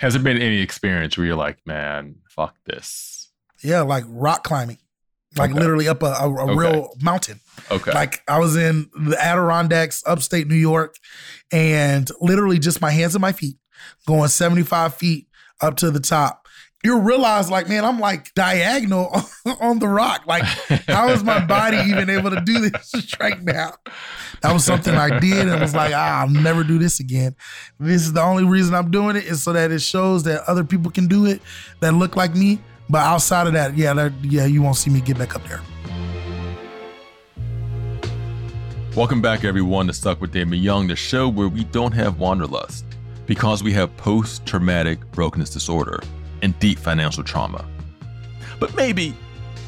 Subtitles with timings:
[0.00, 3.30] Has there been any experience where you're like, man, fuck this?
[3.62, 4.78] Yeah, like rock climbing,
[5.36, 5.58] like Okay.
[5.60, 6.54] literally up a, a, a Okay.
[6.54, 7.40] real mountain.
[7.70, 7.92] Okay.
[7.92, 10.94] Like I was in the Adirondacks, upstate New York,
[11.52, 13.56] and literally just my hands and my feet
[14.06, 15.28] going 75 feet
[15.60, 16.39] up to the top.
[16.82, 19.14] You realize, like, man, I'm like diagonal
[19.60, 20.22] on the rock.
[20.26, 20.44] Like,
[20.88, 23.74] how is my body even able to do this right now?
[24.40, 27.36] That was something I did and was like, ah, I'll never do this again.
[27.78, 30.64] This is the only reason I'm doing it is so that it shows that other
[30.64, 31.42] people can do it
[31.80, 32.58] that look like me.
[32.88, 35.60] But outside of that, yeah, that, yeah, you won't see me get back up there.
[38.96, 42.86] Welcome back, everyone, to Stuck with Damon Young, the show where we don't have wanderlust
[43.26, 46.00] because we have post traumatic brokenness disorder
[46.42, 47.68] and deep financial trauma.
[48.58, 49.14] But maybe,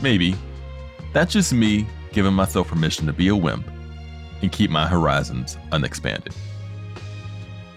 [0.01, 0.35] maybe,
[1.12, 3.67] that's just me giving myself permission to be a wimp
[4.43, 6.35] and keep my horizons unexpanded.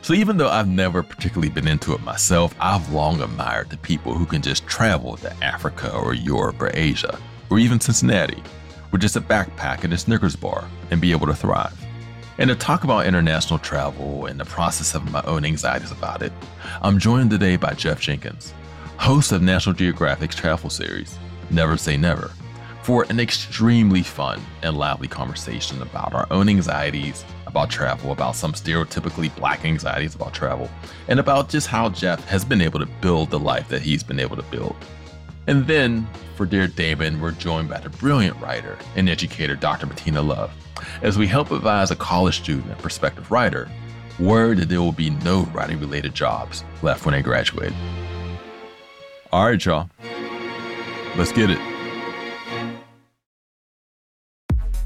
[0.01, 4.13] So, even though I've never particularly been into it myself, I've long admired the people
[4.13, 8.43] who can just travel to Africa or Europe or Asia or even Cincinnati
[8.91, 11.73] with just a backpack and a Snickers bar and be able to thrive.
[12.37, 16.33] And to talk about international travel and the process of my own anxieties about it,
[16.81, 18.53] I'm joined today by Jeff Jenkins,
[18.97, 21.17] host of National Geographic's travel series,
[21.49, 22.31] Never Say Never,
[22.83, 28.51] for an extremely fun and lively conversation about our own anxieties about travel, about some
[28.51, 30.69] stereotypically black anxieties about travel,
[31.07, 34.19] and about just how Jeff has been able to build the life that he's been
[34.19, 34.75] able to build.
[35.47, 39.85] And then, for Dear Damon, we're joined by the brilliant writer and educator Dr.
[39.85, 40.51] Bettina Love
[41.01, 43.69] as we help advise a college student and prospective writer
[44.19, 47.73] worried that there will be no writing related jobs left when they graduate.
[49.35, 49.89] All right, y'all.
[51.17, 51.74] Let's get it.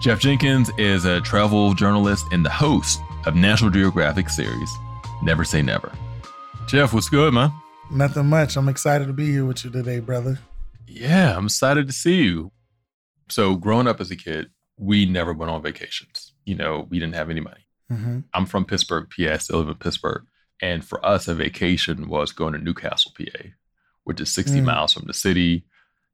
[0.00, 4.70] Jeff Jenkins is a travel journalist and the host of National Geographic series,
[5.22, 5.92] Never Say Never.
[6.66, 7.52] Jeff, what's good, man?
[7.90, 8.56] Nothing much.
[8.56, 10.38] I'm excited to be here with you today, brother.
[10.86, 12.52] Yeah, I'm excited to see you.
[13.28, 16.32] So, growing up as a kid, we never went on vacations.
[16.44, 17.66] You know, we didn't have any money.
[17.90, 19.34] hmm I'm from Pittsburgh, PA.
[19.34, 20.24] I still live in Pittsburgh.
[20.62, 23.48] And for us, a vacation was going to Newcastle, PA,
[24.04, 24.64] which is 60 Mm.
[24.64, 25.64] miles from the city,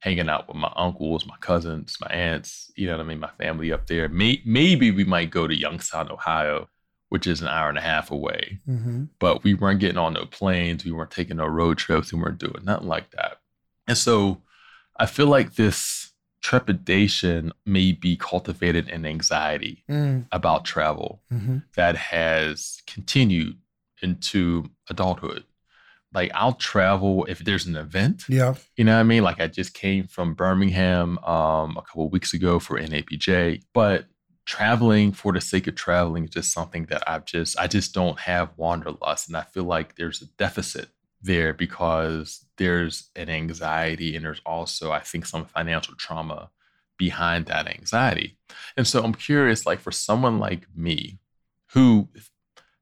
[0.00, 3.30] hanging out with my uncles, my cousins, my aunts, you know what I mean, my
[3.38, 4.08] family up there.
[4.08, 6.68] May- maybe we might go to Youngstown, Ohio,
[7.08, 8.60] which is an hour and a half away.
[8.66, 10.84] hmm But we weren't getting on no planes.
[10.84, 12.12] We weren't taking no road trips.
[12.12, 13.38] We weren't doing nothing like that.
[13.88, 14.42] And so
[14.98, 21.96] I feel like this trepidation may be cultivated in anxiety Mm, about travel hmm that
[21.96, 23.58] has continued
[24.02, 25.44] into adulthood.
[26.14, 28.54] Like I'll travel if there's an event, Yeah.
[28.76, 29.22] you know what I mean?
[29.22, 34.06] Like I just came from Birmingham um, a couple of weeks ago for NABJ, but
[34.46, 38.18] traveling for the sake of traveling is just something that I've just I just don't
[38.20, 40.88] have wanderlust, and I feel like there's a deficit
[41.20, 46.50] there because there's an anxiety and there's also I think some financial trauma
[46.98, 48.38] behind that anxiety.
[48.76, 51.18] And so I'm curious, like for someone like me
[51.72, 52.08] who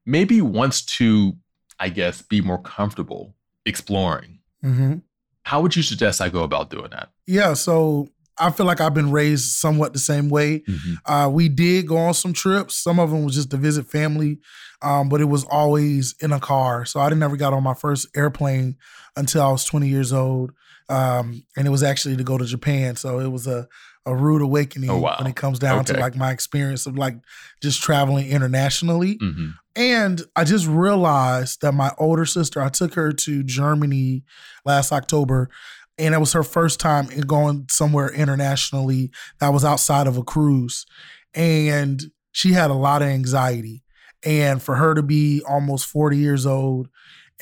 [0.05, 1.35] maybe wants to,
[1.79, 3.35] I guess, be more comfortable
[3.65, 4.95] exploring, hmm
[5.43, 7.09] how would you suggest I go about doing that?
[7.27, 7.53] Yeah.
[7.53, 10.63] So I feel like I've been raised somewhat the same way.
[11.05, 12.75] Uh, we did go on some trips.
[12.77, 14.39] Some of them was just to visit family,
[14.81, 16.83] um, but it was always in a car.
[16.85, 18.77] So I never got on my first airplane
[19.15, 20.51] until I was 20 years old.
[20.89, 22.95] Um, and it was actually to go to Japan.
[22.95, 23.67] So it was a,
[24.07, 25.17] a rude awakening Oh, wow.
[25.19, 27.17] when it comes down to like my experience of like
[27.61, 29.19] just traveling internationally.
[29.21, 34.23] hmm And I just realized that my older sister, I took her to Germany
[34.63, 35.49] last October,
[35.97, 40.85] and it was her first time going somewhere internationally that was outside of a cruise.
[41.33, 42.01] And
[42.31, 43.83] she had a lot of anxiety.
[44.23, 46.89] And for her to be almost 40 years old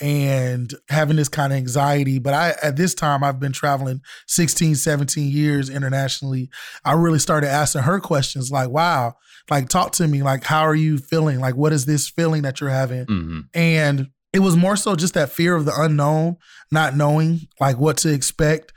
[0.00, 4.74] and having this kind of anxiety, but I at this time I've been traveling 16,
[4.74, 6.50] 17 years internationally.
[6.84, 9.14] I really started asking her questions like, wow,
[9.50, 11.40] like talk to me, like how are you feeling?
[11.40, 13.04] Like what is this feeling that you're having?
[13.06, 16.36] hmm And it was more so just that fear of the unknown,
[16.72, 18.72] not knowing like what to expect,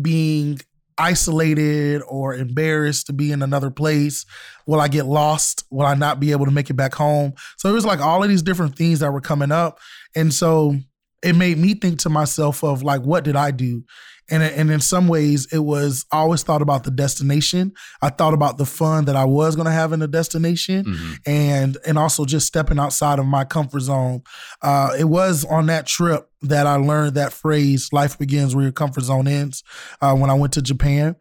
[0.00, 0.58] being
[0.98, 4.24] isolated or embarrassed to be in another place.
[4.66, 5.64] Will I get lost?
[5.70, 7.34] Will I not be able to make it back home?
[7.58, 9.78] So it was like all of these different things that were coming up.
[10.14, 10.76] And so
[11.22, 13.84] it made me think to myself of like, what did I do?
[14.32, 17.72] And, and in some ways, it was I always thought about the destination.
[18.00, 21.12] I thought about the fun that I was going to have in the destination, hmm
[21.26, 24.22] and and also just stepping outside of my comfort zone.
[24.62, 28.72] Uh, it was on that trip that I learned that phrase "life begins where your
[28.72, 29.62] comfort zone ends."
[30.00, 31.16] Uh, when I went to Japan,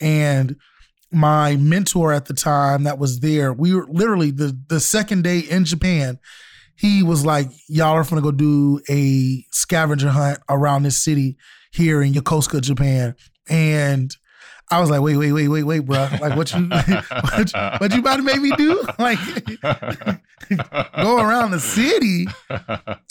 [0.00, 0.56] and
[1.12, 5.40] my mentor at the time that was there, we were literally the the second day
[5.40, 6.18] in Japan.
[6.76, 11.36] He was like, "Y'all are gonna go do a scavenger hunt around this city
[11.74, 13.14] here in Yokosuka, Japan,"
[13.48, 14.14] and
[14.70, 16.08] I was like, wait, wait, wait, wait, wait, bro.
[16.20, 18.82] Like, what you, what, you- what you about to make me do?
[18.98, 19.18] Like,
[20.96, 22.26] go around the city.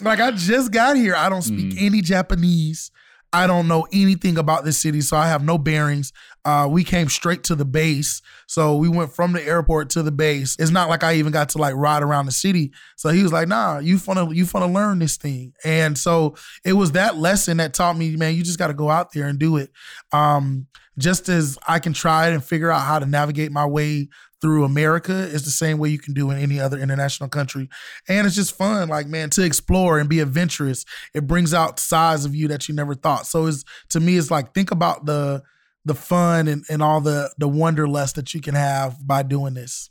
[0.01, 1.15] Like, I just got here.
[1.15, 1.81] I don't speak mm.
[1.81, 2.89] any Japanese.
[3.31, 6.13] I don't know anything about this city, so I have no bearings.
[6.45, 10.11] Uh, we came straight to the base, so we went from the airport to the
[10.11, 10.55] base.
[10.59, 12.71] It's not like I even got to like ride around the city.
[12.97, 16.35] So he was like, "Nah, you wanna you wanna learn this thing," and so
[16.65, 19.27] it was that lesson that taught me, man, you just got to go out there
[19.27, 19.71] and do it.
[20.11, 20.67] Um,
[20.97, 24.09] just as I can try it and figure out how to navigate my way
[24.41, 27.69] through America is the same way you can do in any other international country.
[28.09, 30.83] And it's just fun, like man, to explore and be adventurous.
[31.13, 33.25] It brings out sides of you that you never thought.
[33.25, 35.41] So it's to me, it's like think about the
[35.85, 39.89] the fun and, and all the the wanderlust that you can have by doing this.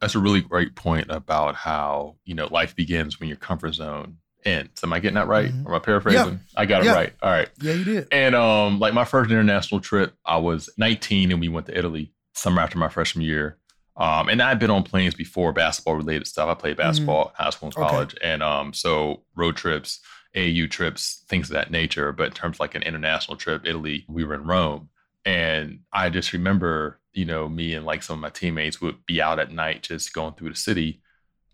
[0.00, 4.18] That's a really great point about how, you know, life begins when your comfort zone
[4.44, 4.82] ends.
[4.84, 5.50] Am I getting that right?
[5.50, 5.64] Mhm.
[5.66, 6.40] Or am I paraphrasing?
[6.56, 7.12] I got it right.
[7.22, 7.48] All right.
[7.60, 8.08] Yeah, you did.
[8.12, 12.12] And um, like my first international trip, I was 19 and we went to Italy
[12.34, 13.56] summer after my freshman year.
[13.96, 16.48] Um, and I'd been on planes before, basketball related stuff.
[16.48, 17.82] I played basketball in high school and Mm-hmm.
[17.84, 17.90] Okay.
[17.94, 18.16] college.
[18.22, 20.00] And um, so road trips,
[20.34, 22.10] AAU trips, things of that nature.
[22.12, 24.88] But in terms of like an international trip, Italy, we were in Rome.
[25.24, 29.20] And I just remember, you know, me and like some of my teammates would be
[29.22, 31.00] out at night just going through the city.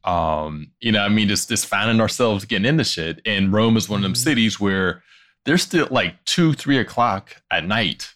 [0.04, 3.20] Um, you know, I mean, just just finding ourselves getting into shit.
[3.26, 4.16] And Rome is one of them Mhm.
[4.16, 5.02] cities where
[5.44, 8.14] there's still like two, three o'clock at night.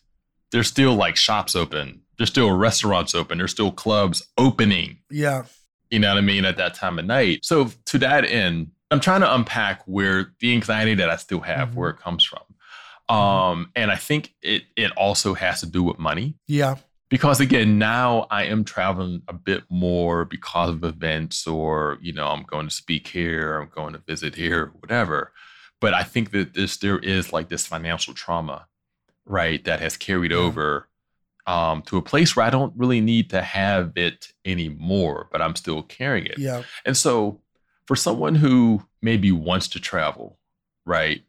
[0.53, 2.01] There's still like shops open.
[2.19, 3.39] There's still restaurants open.
[3.39, 4.99] There's still clubs opening.
[5.11, 5.45] Yeah.
[5.91, 6.45] You know what I mean?
[6.45, 7.41] At that time of night.
[7.45, 11.71] So to that end, I'm trying to unpack where the anxiety that I still have,
[11.71, 11.75] Mhm.
[11.75, 12.43] where it comes from.
[13.09, 16.35] Um, and I think it it also has to do with money.
[16.47, 16.77] Yeah.
[17.11, 22.27] because again now i am traveling a bit more because of events or you know
[22.29, 25.33] i'm going to speak here i'm going to visit here whatever.
[25.79, 28.67] But i think that this there is like this financial trauma
[29.27, 30.89] right that has carried over
[31.47, 35.55] um, to a place where i don't really need to have it anymore but i'm
[35.57, 36.39] still carrying it.
[36.39, 36.63] Yeah.
[36.87, 37.41] and so
[37.87, 40.39] for someone who maybe wants to travel
[40.87, 41.21] right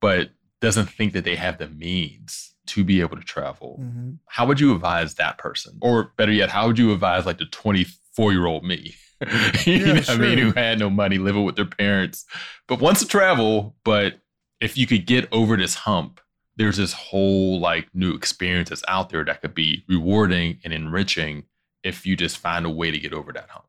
[0.00, 0.30] but
[0.66, 4.58] doesn't think that they have the means to be able to travel hmm how would
[4.58, 5.78] you advise that person?
[5.80, 8.94] Or better yet, how would you advise like the 24 year old me?
[9.20, 9.28] you
[9.66, 12.26] Yeah, know what I mean, who had no money living with their parents,
[12.66, 13.76] but wants to travel.
[13.84, 14.18] But
[14.60, 16.20] if you could get over this hump,
[16.56, 21.44] there's this whole like new experience that's out there that could be rewarding and enriching
[21.84, 23.66] if you just find a way to get over that hump.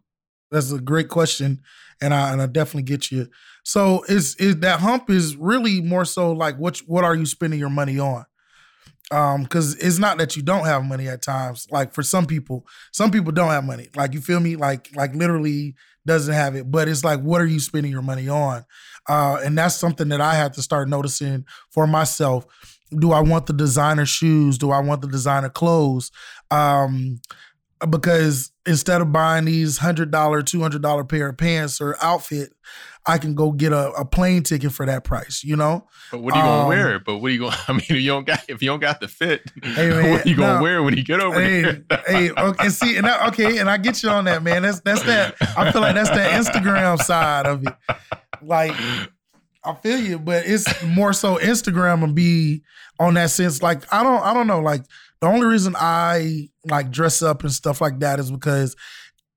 [0.49, 1.61] That's a great question,
[2.01, 3.27] and I and I definitely get you.
[3.63, 7.59] So is is that hump is really more so like what what are you spending
[7.59, 8.25] your money on?
[9.09, 11.65] Um, because it's not that you don't have money at times.
[11.71, 13.87] Like for some people, some people don't have money.
[13.95, 14.55] Like you feel me?
[14.57, 15.75] Like like literally
[16.07, 16.71] doesn't have it.
[16.71, 18.65] But it's like, what are you spending your money on?
[19.07, 22.45] Uh, and that's something that I had to start noticing for myself.
[22.97, 24.57] Do I want the designer shoes?
[24.57, 26.09] Do I want the designer clothes?
[26.49, 27.19] Um,
[27.89, 32.53] because instead of buying these hundred dollar, two hundred dollar pair of pants or outfit,
[33.05, 35.43] I can go get a, a plane ticket for that price.
[35.43, 36.99] You know, But what are you gonna Um, wear?
[36.99, 37.55] But what are you gonna?
[37.67, 40.25] I mean, if you don't got if you don't got the fit, Hey, man, what
[40.25, 41.83] are you gonna wear when you get over hey, there?
[42.07, 44.63] hey, okay, and see, and I, okay, and I get you on that, man.
[44.63, 45.35] That's that's that.
[45.57, 47.73] I feel like that's that Instagram side of it.
[48.41, 48.73] Like,
[49.63, 52.61] I feel you, but it's more so Instagram and be
[52.99, 53.61] on that sense.
[53.61, 54.59] Like, I don't, I don't know.
[54.61, 54.81] Like,
[55.21, 58.75] the only reason I like dress up and stuff like that is because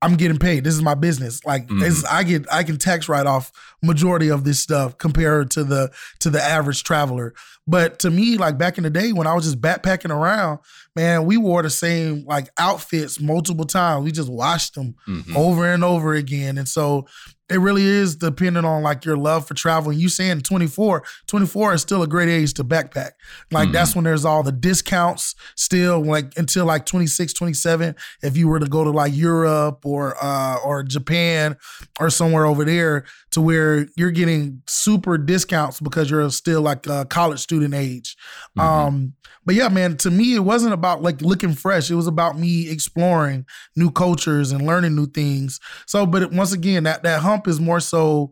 [0.03, 0.63] I'm getting paid.
[0.63, 1.45] This is my business.
[1.45, 3.51] Like, it's, I get, I can tax write off
[3.83, 7.35] majority of this stuff compared to the to the average traveler.
[7.67, 10.57] But to me, like back in the day when I was just backpacking around,
[10.95, 14.03] man, we wore the same like outfits multiple times.
[14.03, 15.35] We just washed them Mhm.
[15.35, 16.57] over and over again.
[16.57, 17.05] And so
[17.51, 19.91] it really is dependent on like your love for travel.
[19.91, 23.11] And you saying 24, 24 is still a great age to backpack.
[23.51, 27.95] Like that's when there's all the discounts still like until like 26, 27.
[28.23, 31.57] If you were to go to like Europe or uh or Japan
[31.99, 37.05] or somewhere over there to where you're getting super discounts because you're still like a
[37.05, 38.15] college student age.
[38.57, 41.89] Um but yeah, man, to me, it wasn't about like looking fresh.
[41.89, 45.59] It was about me exploring new cultures and learning new things.
[45.87, 48.31] So, but once again, that that hump is more so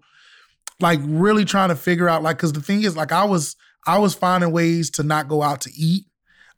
[0.79, 3.97] like really trying to figure out like because the thing is like I was I
[3.99, 6.05] was finding ways to not go out to eat.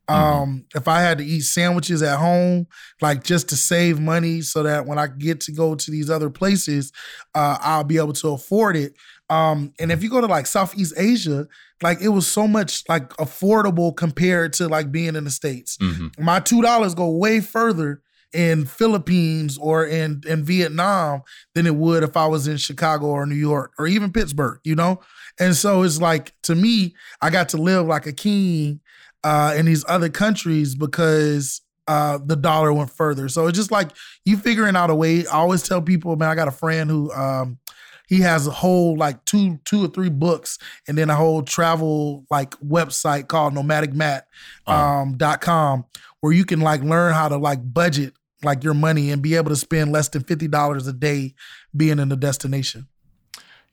[0.07, 2.67] Um, if I had to eat sandwiches at home,
[3.01, 6.29] like just to save money so that when I get to go to these other
[6.29, 6.91] places,
[7.33, 8.93] uh, I'll be able to afford it.
[9.29, 11.47] Um, and if you go to like Southeast Asia,
[11.81, 15.77] like it was so much like affordable compared to like being in the States.
[15.77, 16.19] Mhm.
[16.19, 18.01] My two dollars go way further
[18.33, 21.21] in Philippines or in in Vietnam
[21.53, 24.75] than it would if I was in Chicago or New York or even Pittsburgh, you
[24.75, 25.01] know?
[25.39, 28.79] And so it's like to me, I got to live like a king
[29.23, 33.27] uh in these other countries because uh the dollar went further.
[33.29, 33.91] So it's just like
[34.25, 35.25] you figuring out a way.
[35.27, 37.59] I always tell people, man, I got a friend who um
[38.07, 40.57] he has a whole like two two or three books
[40.87, 44.23] and then a whole travel like website called nomadicmatt
[44.67, 45.85] um dot com
[46.19, 49.49] where you can like learn how to like budget like your money and be able
[49.49, 51.33] to spend less than fifty dollars a day
[51.75, 52.87] being in the destination.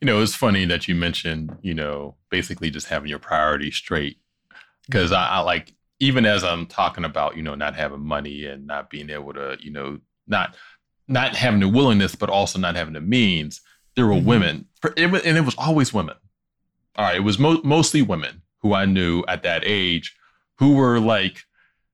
[0.01, 4.17] You know, it's funny that you mentioned, you know, basically just having your priorities straight.
[4.85, 8.65] Because I, I like, even as I'm talking about, you know, not having money and
[8.65, 10.55] not being able to, you know, not
[11.07, 13.61] not having the willingness, but also not having the means,
[13.95, 14.25] there were Mhm.
[14.25, 16.15] women, for, it, wa- and it was always women.
[16.95, 20.15] All right, it was mo- mostly women who I knew at that age
[20.59, 21.43] who were like,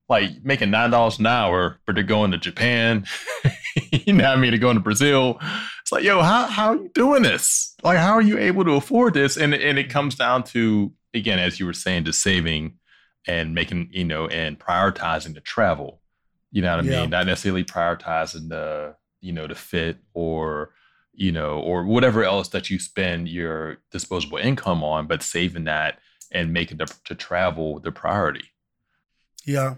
[0.08, 3.06] like making nine dollars an hour, but they're going to Japan.
[3.92, 4.52] you know what I mean?
[4.52, 5.40] They're going to Brazil.
[5.82, 7.76] It's like, yo, how how are you doing this?
[7.84, 9.38] Like, how are you able to afford this?
[9.38, 12.78] And and it comes down to again, as you were saying, just saving
[13.28, 16.02] and making, you know, and prioritizing the travel.
[16.52, 17.02] You know what I Yeah.
[17.02, 17.10] mean?
[17.10, 20.72] Not necessarily prioritizing the, you know, the fit or
[21.18, 25.98] you know, or whatever else that you spend your disposable income on, but saving that
[26.32, 28.44] and making the to travel the priority.
[29.46, 29.76] Yeah,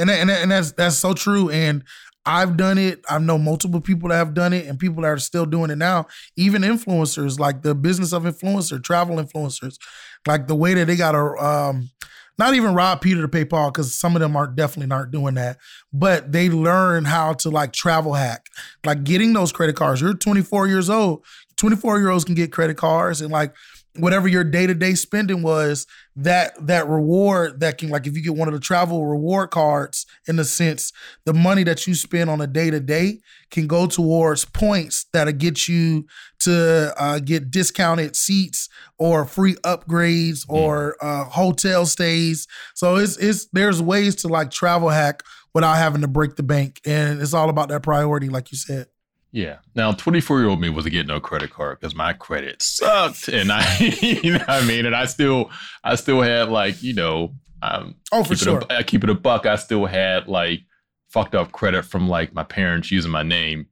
[0.00, 1.50] and and and that's that's so true.
[1.50, 1.84] And
[2.26, 3.04] I've done it.
[3.08, 5.78] I know multiple people that have done it, and people that are still doing it
[5.78, 6.06] now.
[6.36, 9.78] Even influencers, like the business of influencer, travel influencers,
[10.26, 11.44] like the way that they got to.
[11.44, 11.90] Um,
[12.38, 15.34] not even rob Peter to pay Paul because some of them are definitely not doing
[15.34, 15.58] that.
[15.92, 18.46] But they learn how to like travel hack,
[18.84, 20.00] like getting those credit cards.
[20.00, 21.24] You're 24 years old.
[21.58, 23.54] 24 year olds can get credit cards and like
[23.96, 28.22] whatever your day to day spending was, that that reward that can like if you
[28.22, 30.92] get one of the travel reward cards in a sense,
[31.24, 33.20] the money that you spend on a day to day
[33.50, 36.06] can go towards points that'll get you
[36.40, 38.68] to uh, get discounted seats
[38.98, 42.46] or free upgrades or uh, hotel stays.
[42.74, 45.22] So it's it's there's ways to like travel hack
[45.54, 48.86] without having to break the bank, and it's all about that priority, like you said.
[49.32, 49.58] Yeah.
[49.74, 53.28] Now, 24 year old me wasn't getting no credit card because my credit sucked.
[53.28, 54.86] And I, you know what I mean?
[54.86, 55.50] And I still,
[55.84, 58.62] I still had like, you know, um, Oh, for sure.
[58.70, 59.46] A, I keep it a buck.
[59.46, 60.60] I still had like
[61.08, 63.66] fucked up credit from like my parents using my name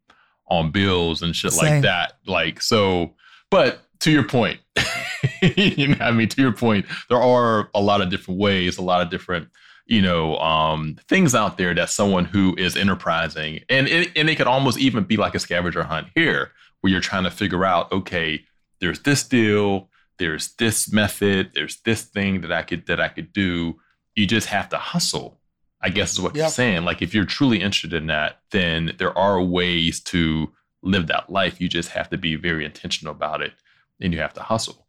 [0.48, 1.74] on bills and shit Same.
[1.74, 2.14] like that.
[2.26, 3.14] Like, so,
[3.50, 4.60] but to your point,
[5.42, 8.78] you know, what I mean, to your point, there are a lot of different ways,
[8.78, 9.48] a lot of different,
[9.88, 14.36] you know, um, things out there that someone who is enterprising and it, and it
[14.36, 17.90] could almost even be like a scavenger hunt here, where you're trying to figure out,
[17.90, 18.44] okay,
[18.80, 23.32] there's this deal, there's this method, there's this thing that I could that I could
[23.32, 23.80] do.
[24.14, 25.40] You just have to hustle.
[25.80, 26.84] I guess is what you're saying.
[26.84, 30.52] Like if you're truly interested in that, then there are ways to
[30.82, 31.60] live that life.
[31.60, 33.52] You just have to be very intentional about it,
[34.00, 34.88] and you have to hustle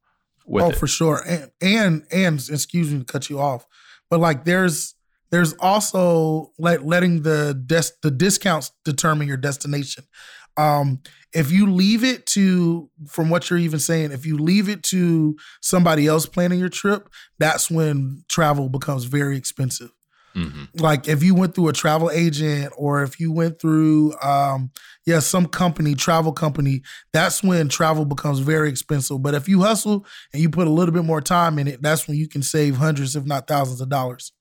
[0.51, 0.75] oh, it.
[0.75, 1.23] for sure.
[1.25, 3.67] And and and excuse me to cut you off,
[4.09, 4.95] but like there's
[5.31, 10.05] there's also like letting the des- the discounts determine your destination.
[10.57, 11.01] Um,
[11.31, 15.37] if you leave it to, from what you're even saying, if you leave it to
[15.61, 19.91] somebody else planning your trip, that's when travel becomes very expensive
[20.35, 20.67] Mhm.
[20.79, 24.69] like if you went through a travel agent or if you went through um
[25.05, 26.81] yeah some company travel company
[27.11, 30.93] that's when travel becomes very expensive but if you hustle and you put a little
[30.93, 33.89] bit more time in it that's when you can save hundreds if not thousands of
[33.89, 34.31] dollars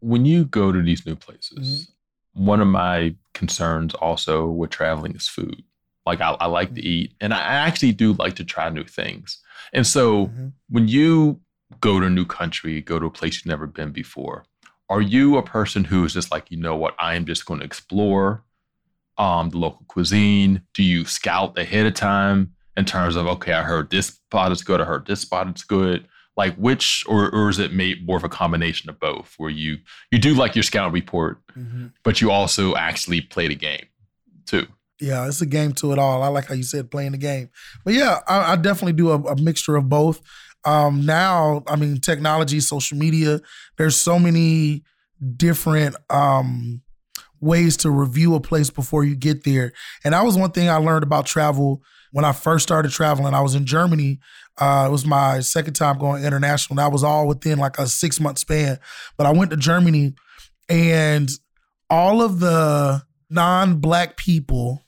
[0.00, 2.44] When you go to these new places, Mm-hmm.
[2.46, 5.62] one of my concerns also with traveling is food.
[6.04, 6.76] Like I, I like Mm-hmm.
[6.76, 9.38] to eat, and I actually do like to try new things.
[9.72, 10.52] And so Mhm.
[10.68, 11.40] when you
[11.80, 14.44] go to a new country, go to a place you've never been before,
[14.92, 17.60] are you a person who is just like, you know what, I am just going
[17.60, 18.44] to explore
[19.16, 20.62] um, the local cuisine?
[20.74, 24.62] Do you scout ahead of time in terms of, okay, I heard this spot is
[24.62, 26.06] good, I heard this spot is good?
[26.36, 29.78] Like which, or, or is it made more of a combination of both, where you
[30.10, 31.38] you do like your scout report,
[32.04, 33.86] but you also actually play the game
[34.46, 34.66] too?
[35.00, 36.22] Yeah, it's a game to it all.
[36.22, 37.50] I like how you said playing the game.
[37.84, 40.22] But yeah, I, I definitely do a, a mixture of both.
[40.64, 43.40] Um, now, I mean, technology, social media,
[43.78, 44.84] there's so many
[45.36, 46.82] different um,
[47.40, 49.72] ways to review a place before you get there.
[50.04, 53.34] And that was one thing I learned about travel when I first started traveling.
[53.34, 54.20] I was in Germany.
[54.58, 56.76] Uh, it was my second time going international.
[56.76, 58.78] That was all within like a six month span.
[59.16, 60.14] But I went to Germany
[60.68, 61.30] and
[61.90, 64.81] all of the non black people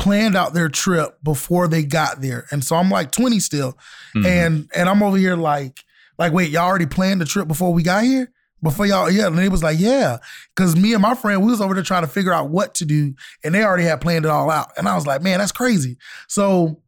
[0.00, 2.46] planned out their trip before they got there.
[2.50, 3.78] And so I'm like 20 still.
[4.16, 4.26] Mhm.
[4.26, 5.84] And and I'm over here like,
[6.18, 8.32] like, wait, y'all already planned the trip before we got here?
[8.62, 9.28] Before y'all, yeah.
[9.28, 10.18] And they was like, yeah.
[10.56, 12.84] Cause me and my friend, we was over there trying to figure out what to
[12.84, 13.14] do.
[13.44, 14.70] And they already had planned it all out.
[14.76, 15.96] And I was like, man, that's crazy.
[16.28, 16.82] So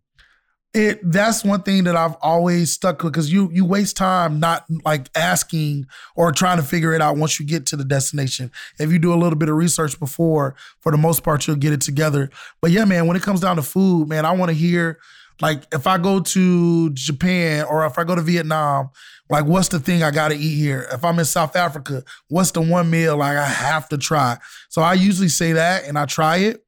[0.74, 4.64] it that's one thing that I've always stuck with because you you waste time not
[4.84, 5.86] like asking
[6.16, 8.50] or trying to figure it out once you get to the destination.
[8.78, 11.74] If you do a little bit of research before, for the most part, you'll get
[11.74, 12.30] it together.
[12.62, 14.98] But yeah, man, when it comes down to food, man, I want to hear
[15.42, 18.90] like if I go to Japan or if I go to Vietnam,
[19.28, 20.88] like what's the thing I gotta eat here?
[20.90, 24.38] If I'm in South Africa, what's the one meal like I have to try?
[24.70, 26.61] So I usually say that and I try it.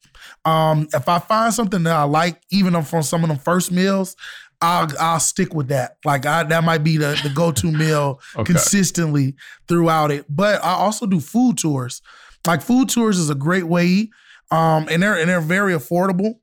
[0.45, 4.16] Um, if I find something that I like, even from some of them first meals,
[4.61, 5.97] I'll I'll stick with that.
[6.04, 8.52] Like I, that might be the, the go to meal Okay.
[8.52, 9.35] consistently
[9.69, 10.25] throughout it.
[10.28, 12.00] But I also do food tours.
[12.47, 14.11] Like food tours is a great way,
[14.50, 16.35] um, and they're and they're very affordable.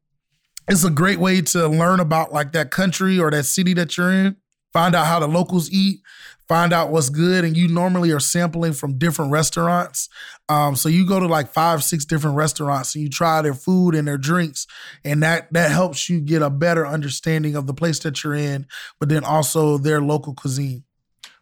[0.68, 4.12] It's a great way to learn about like that country or that city that you're
[4.12, 4.38] in.
[4.74, 6.00] Find out how the locals eat.
[6.48, 10.10] Find out what's good, and you normally are sampling from different restaurants.
[10.52, 13.96] Um, so you go to like five, six different restaurants and you try their food
[13.96, 14.68] and their drinks,
[15.06, 18.68] and that that helps you get a better understanding of the place that you're in,
[19.00, 20.84] but then also their local cuisine.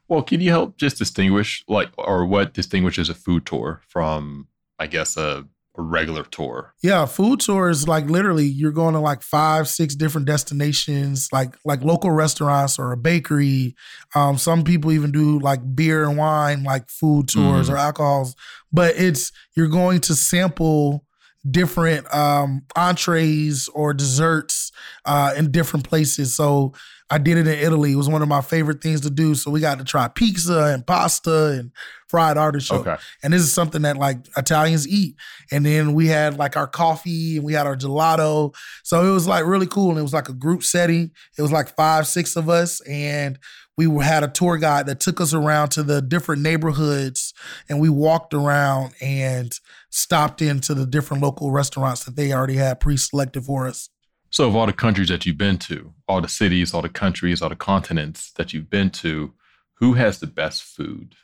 [0.08, 4.86] Well, can you help just distinguish, like, or what distinguishes a food tour from, I
[4.86, 5.48] guess, a,
[5.80, 6.74] a regular tour?
[6.84, 11.56] Yeah, food tour is like literally you're going to like five, six different destinations, like
[11.66, 13.76] like local restaurants or a bakery.
[14.14, 17.74] Um, some people even do like beer and wine, like food tours Mhm.
[17.74, 18.36] or alcohols.
[18.72, 21.06] But it's you're going to sample
[21.50, 24.72] different um entrees or desserts
[25.06, 26.36] uh in different places.
[26.36, 26.74] So
[27.12, 27.94] I did it in Italy.
[27.94, 29.34] It was one of my favorite things to do.
[29.34, 31.72] So we got to try pizza and pasta and
[32.08, 32.86] fried artichoke.
[32.86, 33.02] Okay.
[33.24, 35.16] And this is something that like Italians eat.
[35.52, 38.54] And then we had like our coffee and we had our gelato.
[38.84, 39.90] So it was like really cool.
[39.90, 41.12] And it was like a group setting.
[41.38, 42.80] It was like five, six of us.
[42.82, 43.40] And
[43.76, 47.34] we had a tour guide that took us around to the different neighborhoods
[47.70, 49.58] and we walked around and
[49.90, 53.90] stopped into the different local restaurants that they already had pre-selected for us.
[54.32, 57.42] So, of all the countries that you've been to, all the cities, all the countries,
[57.42, 59.34] all the continents that you've been to,
[59.76, 61.16] who has the best food?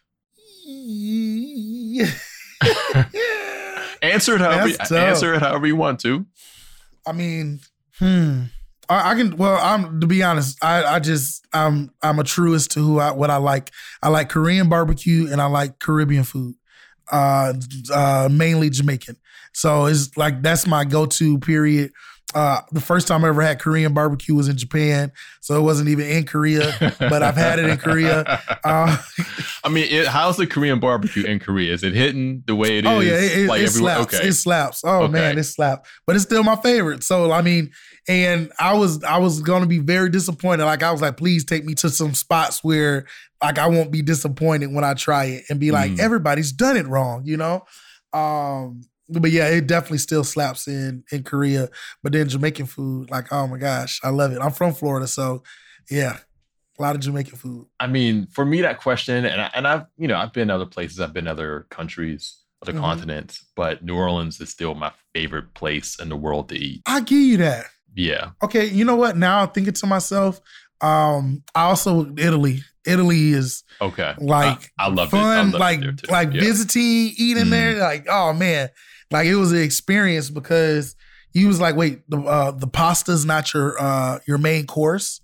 [4.02, 4.98] Answer it however, That's tough.
[4.98, 6.26] answer it however you want to.
[7.08, 7.60] I mean,
[8.00, 8.44] hmm.
[8.90, 9.38] I, I can.
[9.38, 10.64] Well, I'm to be honest.
[10.64, 13.72] I, I just I'm I'm a truest to who I what I like.
[14.02, 16.56] I like Korean barbecue and I like Caribbean food,
[17.12, 17.54] uh,
[17.94, 19.18] uh, mainly Jamaican.
[19.54, 21.92] So it's like that's my go to period.
[22.34, 25.88] Uh, the first time I ever had Korean barbecue was in Japan, so it wasn't
[25.88, 28.42] even in Korea, but I've had it in Korea.
[28.66, 28.98] Uh,
[29.64, 31.72] I mean, it, how's the Korean barbecue in Korea?
[31.72, 32.92] Is it hitting the way it is?
[32.92, 34.16] Oh yeah, it, like it slaps.
[34.16, 34.28] Okay.
[34.28, 34.82] It slaps.
[34.84, 35.12] Oh Okay.
[35.14, 35.88] man, it slaps.
[36.08, 37.04] But it's still my favorite.
[37.04, 37.70] So I mean,
[38.08, 40.66] and I was I was gonna be very disappointed.
[40.66, 43.06] Like I was like, please take me to some spots where
[43.44, 46.00] like I won't be disappointed when I try it and be like, Mm.
[46.00, 47.64] everybody's done it wrong, you know.
[48.14, 51.70] Um, but yeah, it definitely still slaps in in Korea.
[52.02, 54.40] But then Jamaican food, like oh my gosh, I love it.
[54.42, 55.44] I'm from Florida, so
[55.92, 56.18] yeah,
[56.80, 57.68] a lot of Jamaican food.
[57.80, 60.66] I mean, for me, that question, and I, and I've you know I've been other
[60.66, 62.80] places, I've been other countries, other Mhm.
[62.80, 66.82] continents, but New Orleans is still my favorite place in the world to eat.
[66.88, 67.66] I give you that.
[67.94, 69.16] Yeah, Okay, you know what?
[69.16, 70.42] Now I'm thinking to myself,
[70.82, 72.62] um, I also Italy.
[72.86, 74.14] Italy is okay.
[74.18, 75.18] like I, I love it.
[75.18, 76.42] I fun, loved it like like Yeah.
[76.42, 77.50] visiting, eating Mhm.
[77.50, 77.80] there.
[77.80, 78.70] Like, oh man,
[79.12, 80.96] like it was an experience because
[81.34, 85.22] you was like, wait, the uh, the pasta's not your uh your main course.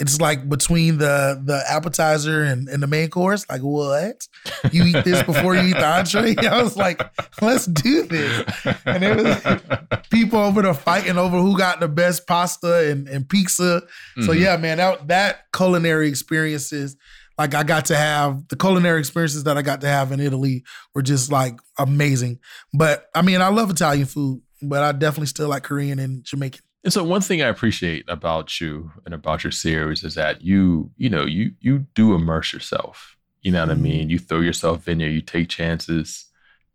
[0.00, 3.46] It's like between the the appetizer and, and the main course.
[3.48, 4.26] Like, what?
[4.72, 6.34] You eat this before you eat the entree?
[6.46, 7.00] I was like,
[7.40, 8.44] let's do this.
[8.84, 9.62] And it was
[10.10, 13.82] people over there fighting over who got the best pasta and, and pizza.
[14.22, 14.40] So Mhm.
[14.40, 16.96] yeah, man, that that culinary experiences
[17.38, 20.62] like I got to have the culinary experiences that I got to have in Italy
[20.94, 22.38] were just like amazing.
[22.72, 26.60] But I mean, I love Italian food, but I definitely still like Korean and Jamaican.
[26.84, 30.90] And so one thing I appreciate about you and about your series is that you,
[30.98, 33.16] you know, you you do immerse yourself.
[33.40, 33.82] You know what I mm-hmm.
[33.82, 34.10] mean?
[34.10, 36.26] You throw yourself in there, you take chances.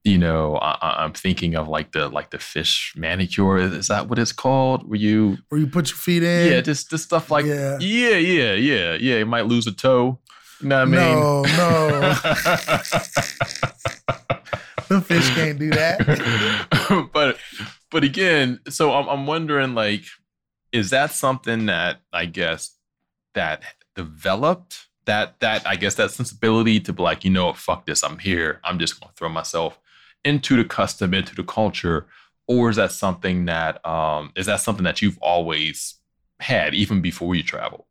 [0.03, 3.57] You know, I, I'm thinking of like the like the fish manicure.
[3.57, 4.89] Is that what it's called?
[4.89, 6.51] Where you Where you put your feet in.
[6.51, 7.77] yeah, just just stuff like Yeah.
[7.79, 9.17] yeah, yeah, yeah, yeah.
[9.19, 10.17] You might lose a toe.
[10.61, 10.99] You know what I mean?
[10.99, 11.99] No, no.
[14.89, 17.09] the fish can't do that.
[17.13, 17.37] but
[17.91, 20.03] but again, so I'm I'm wondering like,
[20.71, 22.75] is that something that I guess
[23.33, 23.63] that
[23.95, 28.03] developed that that I guess that sensibility to be like, you know what, fuck this,
[28.03, 28.59] I'm here.
[28.63, 29.79] I'm just gonna throw myself
[30.25, 32.07] into the custom, into the culture,
[32.47, 35.95] or is that something that um is that something that you've always
[36.39, 37.85] had even before you traveled?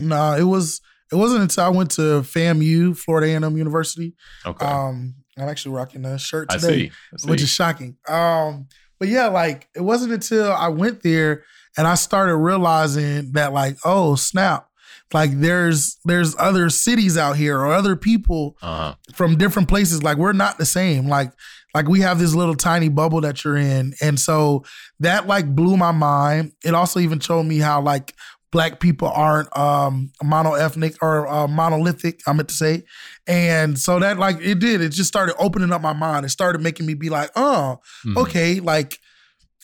[0.00, 4.14] no, it was it wasn't until I went to FAMU, Florida A&M University.
[4.44, 6.68] Okay, Um, I'm actually rocking a shirt I today.
[6.68, 6.90] see.
[7.12, 7.30] I see.
[7.30, 7.96] which is shocking.
[8.06, 11.44] Um, but yeah, like it wasn't until I went there
[11.76, 14.68] and I started realizing that, like, oh snap,
[15.12, 18.94] like there's there's other cities out here or other people uh-huh.
[19.14, 20.02] from different places.
[20.02, 21.06] Like we're not the same.
[21.08, 21.32] Like
[21.74, 24.64] like we have this little tiny bubble that you're in, and so
[25.00, 26.52] that like blew my mind.
[26.64, 28.14] It also even showed me how like
[28.50, 32.82] black people aren't um monoethnic or uh, monolithic i meant to say.
[33.26, 34.80] And so that like it did.
[34.80, 36.24] It just started opening up my mind.
[36.24, 38.16] It started making me be like oh Mhm.
[38.16, 38.98] okay like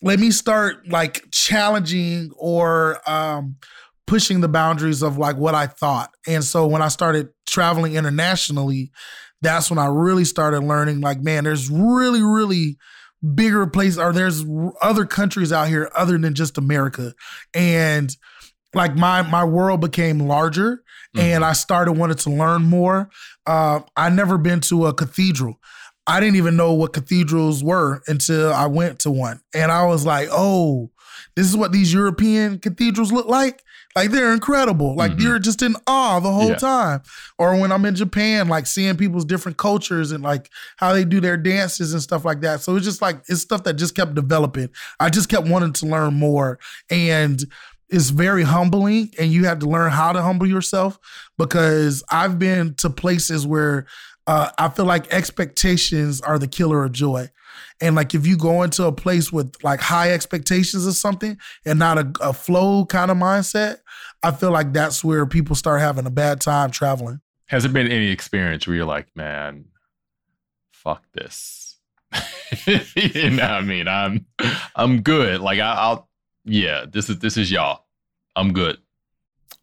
[0.03, 3.57] let me start like challenging or um
[4.07, 6.11] pushing the boundaries of like what i thought.
[6.27, 8.91] And so when i started traveling internationally
[9.43, 12.77] that's when i really started learning like man there's really really
[13.35, 14.45] bigger places or there's
[14.83, 17.15] other countries out here other than just america.
[17.55, 18.15] And
[18.75, 20.83] like my my world became larger
[21.17, 23.09] and I started wanting to learn more.
[23.47, 25.61] Uh, I never been to a cathedral.
[26.09, 30.05] I didn't even know what cathedrals were until I went to one, and I was
[30.05, 30.91] like, "Oh,
[31.37, 33.63] this is what these European cathedrals look like.
[33.97, 34.97] Like they're incredible.
[34.97, 35.21] Like Mhm.
[35.21, 36.57] you're just in awe the whole Yeah.
[36.57, 37.01] time."
[37.39, 41.21] Or when I'm in Japan, like seeing people's different cultures and like how they do
[41.21, 42.61] their dances and stuff like that.
[42.61, 44.69] So it's just like it's stuff that just kept developing.
[44.99, 46.59] I just kept wanting to learn more,
[46.91, 47.43] and
[47.95, 50.99] it's very humbling and you have to learn how to humble yourself
[51.39, 53.87] because I've been to places where
[54.27, 57.31] uh, I feel like expectations are the killer of joy.
[57.81, 61.79] And like if you go into a place with like high expectations of something and
[61.79, 63.77] not a, a flow kind of mindset,
[64.25, 67.21] I feel like that's where people start having a bad time traveling.
[67.47, 69.67] Has there been any experience where you're like, man,
[70.73, 71.77] fuck this?
[72.67, 73.87] you know what I mean?
[73.87, 74.27] I'm
[74.75, 75.41] I'm good.
[75.41, 76.09] Like I, I'll
[76.45, 77.84] yeah, this is this is y'all.
[78.37, 78.79] I'm good.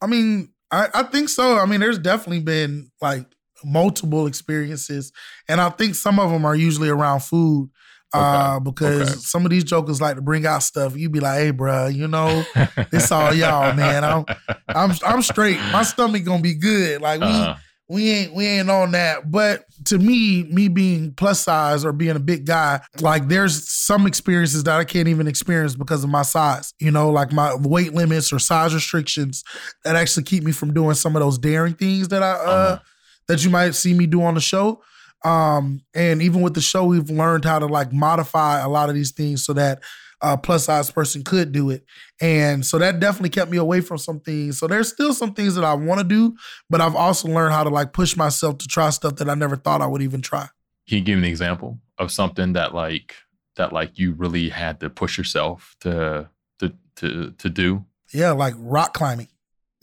[0.01, 1.57] I mean, I, I think so.
[1.57, 3.25] I mean, there's definitely been like
[3.63, 5.11] multiple experiences,
[5.47, 7.69] and I think some of them are usually around food.
[8.13, 9.19] Uh, because okay.
[9.19, 10.97] some of these jokers like to bring out stuff.
[10.97, 12.43] You be like, "Hey, bro, you know,
[12.91, 14.03] it's all y'all, man.
[14.03, 14.25] I'm,
[14.67, 15.57] I'm, I'm straight.
[15.71, 17.01] My stomach gonna be good.
[17.01, 17.55] Like we, Uh-huh.
[17.91, 19.29] We ain't, we ain't on that.
[19.29, 24.07] But to me, me being plus size or being a big guy, like there's some
[24.07, 26.73] experiences that I can't even experience because of my size.
[26.79, 29.43] You know, like my weight limits or size restrictions
[29.83, 32.79] that actually keep me from doing some of those daring things that I, uh, Uh-huh.
[33.27, 34.81] that you might see me do on the show.
[35.23, 38.95] Um, and even with the show, we've learned how to like modify a lot of
[38.95, 39.81] these things so that
[40.21, 41.83] a plus size person could do it.
[42.21, 44.59] And so that definitely kept me away from some things.
[44.59, 46.35] So there's still some things that I want to do,
[46.69, 49.55] but I've also learned how to like push myself to try stuff that I never
[49.55, 50.47] thought I would even try.
[50.87, 53.15] Can you give me an example of something that like
[53.55, 56.29] that like you really had to push yourself to
[56.59, 57.85] to to to do?
[58.13, 59.29] Yeah, like rock climbing,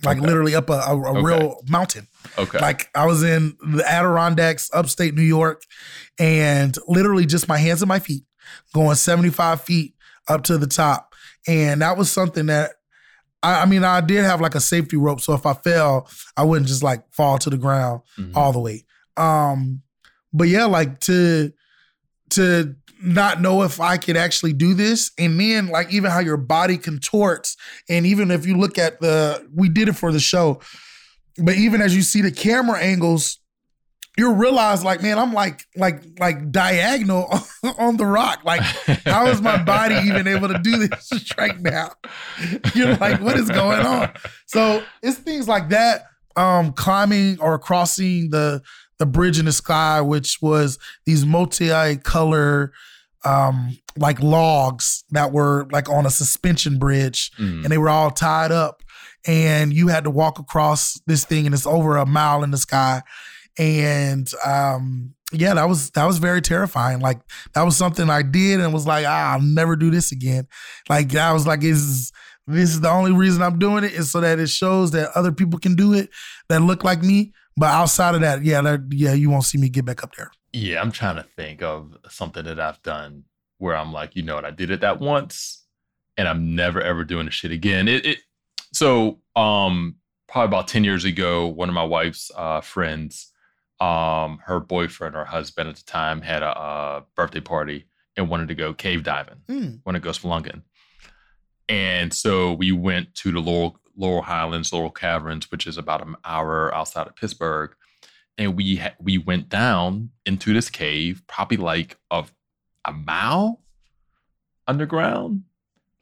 [0.05, 0.27] like Okay.
[0.27, 1.21] literally up a, a, a Okay.
[1.23, 2.07] real mountain.
[2.37, 2.59] Okay.
[2.61, 5.63] Like I was in the Adirondacks, upstate New York,
[6.19, 8.23] and literally just my hands and my feet
[8.75, 9.95] going 75 feet
[10.29, 11.08] up to the top.
[11.49, 12.73] And that was something that
[13.43, 15.21] I, I mean, I did have like a safety rope.
[15.21, 18.37] So if I fell, I wouldn't just like fall to the ground Mhm.
[18.37, 18.85] all the way.
[19.17, 19.83] Um,
[20.33, 21.53] but yeah, like to
[22.31, 25.13] to not know if I could actually do this.
[25.19, 27.57] And then like even how your body contorts.
[27.89, 30.61] And even if you look at the we did it for the show,
[31.39, 33.39] but even as you see the camera angles,
[34.19, 37.33] you realize like, man, I'm like like like diagonal
[37.79, 38.45] on the rock.
[38.45, 38.61] Like,
[39.07, 41.93] how is my body even able to do this right now?
[42.75, 44.13] You're like, what is going on?
[44.47, 46.03] So it's things like that.
[46.37, 48.61] Um, climbing or crossing the
[48.99, 52.73] the bridge in the sky, which was these multi-color
[53.25, 57.63] um like logs that were like on a suspension bridge Mm.
[57.65, 58.81] and they were all tied up
[59.27, 62.57] and you had to walk across this thing, and it's over a mile in the
[62.59, 63.03] sky.
[63.59, 67.01] And um, yeah, that was that was very terrifying.
[67.01, 67.21] Like
[67.55, 70.47] that was something I did and was like, ah, I'll never do this again.
[70.89, 72.13] Like I was like, is
[72.47, 75.33] this is the only reason I'm doing it is so that it shows that other
[75.33, 76.09] people can do it
[76.49, 77.33] that look like me.
[77.57, 80.31] But outside of that, yeah, that, yeah, you won't see me get back up there.
[80.53, 83.25] Yeah, I'm trying to think of something that I've done
[83.59, 85.65] where I'm like, you know what, I did it that once,
[86.17, 87.89] and I'm never ever doing the shit again.
[87.89, 88.19] It, it
[88.73, 89.97] so um
[90.29, 93.28] probably about ten years ago, one of my wife's uh, friends,
[93.81, 97.87] um, her boyfriend or husband at the time had a, a birthday party
[98.17, 99.81] and wanted to go cave diving, Mm.
[99.87, 100.63] wanted to go spelunking,
[101.69, 106.15] and so we went to the Laurel Laurel Highlands, Laurel Caverns, which is about an
[106.25, 107.75] hour outside of Pittsburgh
[108.37, 112.25] and we ha- we went down into this cave, probably like a
[112.85, 113.61] a mile
[114.67, 115.43] underground,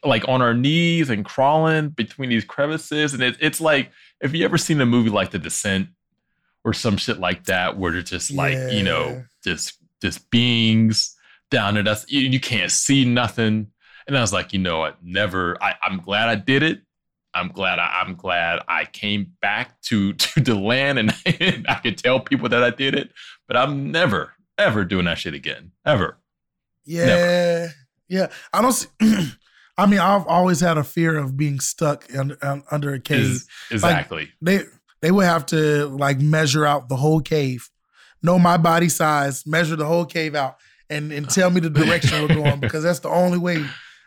[0.05, 3.15] like on our knees and crawling between these crevices.
[3.15, 5.89] And it, it's like if you ever seen a movie like The Descent
[6.67, 11.17] or some shit like that, where they're just like you know just just beings
[11.51, 11.85] down there.
[11.85, 13.69] That's you, you can't see nothing.
[14.09, 15.03] And I was like, you know what?
[15.03, 15.57] Never.
[15.63, 16.83] I, I'm glad I did it.
[17.35, 21.15] I'm glad I, I'm glad I came back to to the land and,
[21.69, 23.13] I could tell people that I did it.
[23.47, 25.71] But I'm never ever doing that shit again.
[25.85, 26.19] Ever.
[26.85, 27.69] Yeah,
[28.09, 28.29] yeah.
[28.53, 28.73] I don't.
[28.73, 28.89] See,
[29.79, 33.21] I mean, I've always had a fear of being stuck under, un- under a cave.
[33.21, 34.31] Is- exactly.
[34.41, 34.63] they
[35.03, 37.69] they would have to like measure out the whole cave,
[38.23, 40.57] know my body size, measure the whole cave out,
[40.91, 43.65] and and tell me the direction we're going because that's the only way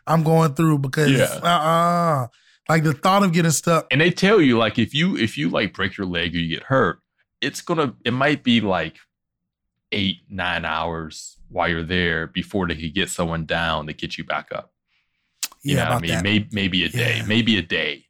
[0.07, 0.79] I'm going through.
[0.79, 1.39] Because Yeah.
[1.43, 2.27] uh uh
[2.67, 3.87] like the thought of getting stuck.
[3.91, 6.55] and they tell you like if you if you like break your leg or you
[6.55, 6.99] get hurt,
[7.41, 8.97] it's gonna it might be like
[9.91, 14.23] eight nine hours while you're there before they could get someone down to get you
[14.23, 14.71] back up.
[15.63, 16.09] You Yeah, know what I mean?
[16.11, 16.23] that.
[16.23, 17.25] Maybe maybe a day, Yeah.
[17.25, 18.05] maybe a day.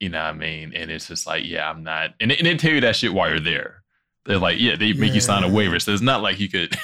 [0.00, 0.72] You know what I mean?
[0.74, 2.10] And it's just like, yeah, I'm not.
[2.20, 3.82] And, they- and they tell you that shit while you're there.
[4.26, 5.78] They're like, yeah, they make you sign a waiver.
[5.78, 6.74] So it's not like you could.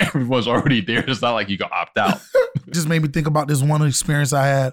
[0.00, 1.04] everyone's already there.
[1.08, 2.20] It's not like you can opt out.
[2.72, 4.72] just made me think about this one experience I had.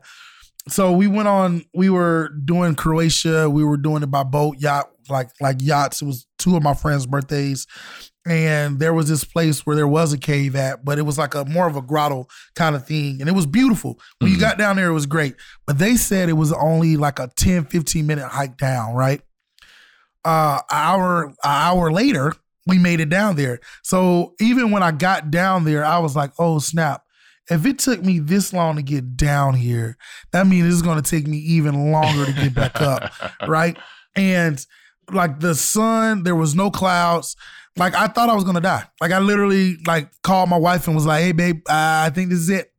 [0.68, 4.90] So we went on, we were doing Croatia, we were doing it by boat, yacht,
[5.10, 6.02] like like yachts.
[6.02, 7.66] It was two of my friends' birthdays.
[8.28, 11.34] And there was this place where there was a cave at, but it was like
[11.34, 13.20] a more of a grotto kind of thing.
[13.20, 14.00] And it was beautiful.
[14.20, 14.42] When you Mhm.
[14.42, 15.36] got down there, it was great.
[15.66, 19.22] But they said it was only like a 10, 15 minute hike down, right?
[20.24, 22.34] Uh an hour, an hour later,
[22.68, 23.60] we made it down there.
[23.82, 27.04] So even when I got down there, I was like, oh snap
[27.50, 29.98] if it took me this long to get down here,
[30.32, 33.12] that means it's going to take me even longer to get back up,
[33.48, 33.78] right?
[34.16, 34.64] And
[35.12, 37.36] like the sun, there was no clouds.
[37.78, 38.84] Like I thought I was to die.
[39.00, 42.30] Like I literally like called my wife and was like, "Hey, babe, uh, I think
[42.30, 42.72] this is it.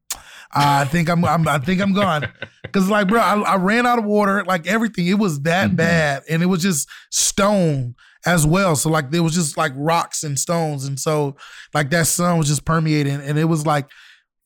[0.55, 2.29] I think I'm, I'm I think I'm gone."
[2.63, 4.45] Because like, bro, I, I ran out of water.
[4.47, 5.77] Like everything, it was that Mhm.
[5.77, 8.77] bad, and it was just stone as well.
[8.77, 11.37] So like, there was just like rocks and stones, and so
[11.75, 13.91] like that sun was just permeating, and it was like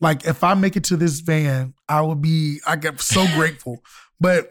[0.00, 3.80] like if I make it to this van, I would be I get so grateful.
[4.18, 4.50] But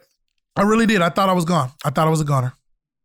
[0.55, 1.01] I really did.
[1.01, 1.71] I thought I was gone.
[1.83, 2.53] I thought I was a goner.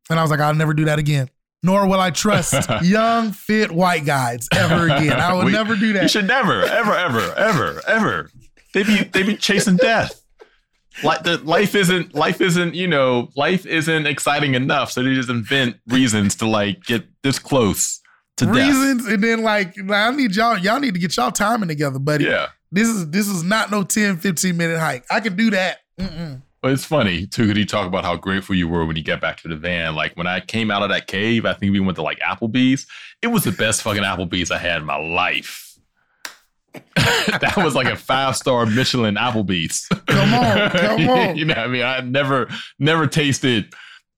[0.09, 1.31] And I was like, I'll never do that again.
[1.63, 5.21] Nor will I trust young, fit white guys ever again.
[5.21, 6.03] I will We- never do that.
[6.05, 8.31] You should never, ever, ever, ever, ever.
[8.73, 10.23] They be they be chasing death.
[11.05, 15.29] Like the life isn't life isn't you know life isn't exciting enough, so they just
[15.29, 18.01] invent reasons to like get this close
[18.39, 18.55] to death.
[18.57, 22.25] Reasons and then like I need y'all y'all need to get y'all timing together, buddy.
[22.25, 25.05] Yeah, This is this is not no 10, 15 minute hike.
[25.11, 25.79] I can do that.
[26.01, 26.43] Mm-mm.
[26.63, 27.47] But it's funny too.
[27.47, 29.95] Could you talk about how grateful you were when you get back to the van?
[29.95, 32.87] Like when I came out of that cave, I think we went to like Applebee's.
[33.23, 35.67] It was the best fucking Applebee's I had in my life.
[36.95, 39.89] that was like a five star Michelin Applebee's.
[40.07, 41.37] Come on, come on.
[41.37, 43.73] you know, what I mean, I never, never tasted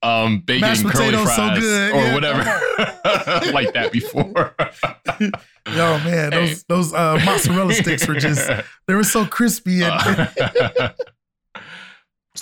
[0.05, 1.92] um bacon Mashed curly potatoes so good.
[1.94, 2.42] or Yeah, whatever
[3.52, 4.52] like that before.
[5.76, 6.57] Yo, man, those Hey.
[6.68, 8.50] those uh, mozzarella sticks were just
[8.88, 10.90] they were so crispy and Uh,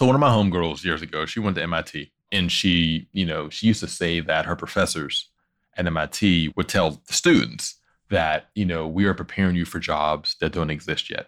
[0.00, 3.50] so one of my homegirls years ago, she went to MIT and she, you know,
[3.50, 5.28] she used to say that her professors
[5.76, 7.74] at MIT would tell the students
[8.08, 11.26] that, you know, we are preparing you for jobs that don't exist yet.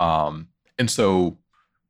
[0.00, 1.38] Um, and so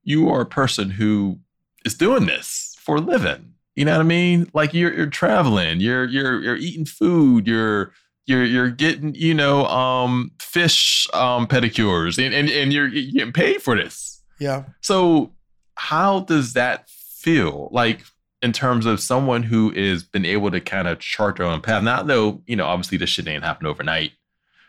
[0.04, 1.38] you are a person who
[1.86, 3.54] is doing this for a living.
[3.74, 4.50] You know what I mean?
[4.52, 7.94] Like you're you're traveling, you're you're you're eating food, you're
[8.26, 13.32] you're you're getting, you know, um fish um pedicures and and, and you're, you're getting
[13.32, 14.22] paid for this.
[14.38, 14.64] yeah.
[14.82, 15.32] So
[15.78, 17.68] how does that feel?
[17.72, 18.02] Like
[18.42, 21.82] in terms of someone who is been able to kind of chart their own path.
[21.82, 24.12] Not though, you know, obviously this shit ain't happen overnight.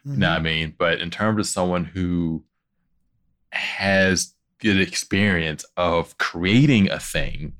[0.05, 0.73] You know what I mean?
[0.77, 2.43] But in terms of someone who
[3.51, 7.53] has the experience of creating a thing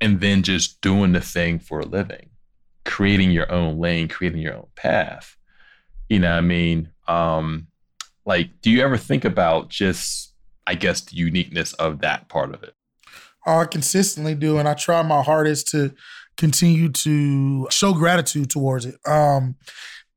[0.00, 2.30] and then just doing the thing for a living,
[2.84, 5.36] creating your own lane, creating your own path.
[6.08, 6.90] You know what I mean?
[7.08, 7.68] Um,
[8.24, 10.34] like, do you ever think about just,
[10.66, 12.74] I guess, the uniqueness of that part of it?
[13.46, 15.94] I consistently do, and I try my hardest to
[16.36, 18.96] continue to show gratitude towards it.
[19.06, 19.56] Um,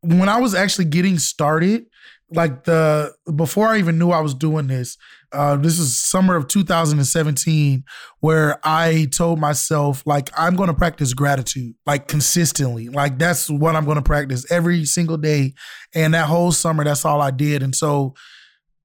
[0.02, 1.86] when I was actually getting started,
[2.32, 4.98] like the before I even knew I was doing this,
[5.32, 7.84] uh, this is summer of 2017,
[8.20, 12.90] where I told myself like I'm going to practice gratitude like consistently.
[12.90, 15.54] Like that's what I'm going to practice every single day,
[15.94, 17.64] and that whole summer, that's all I did.
[17.64, 18.14] And so,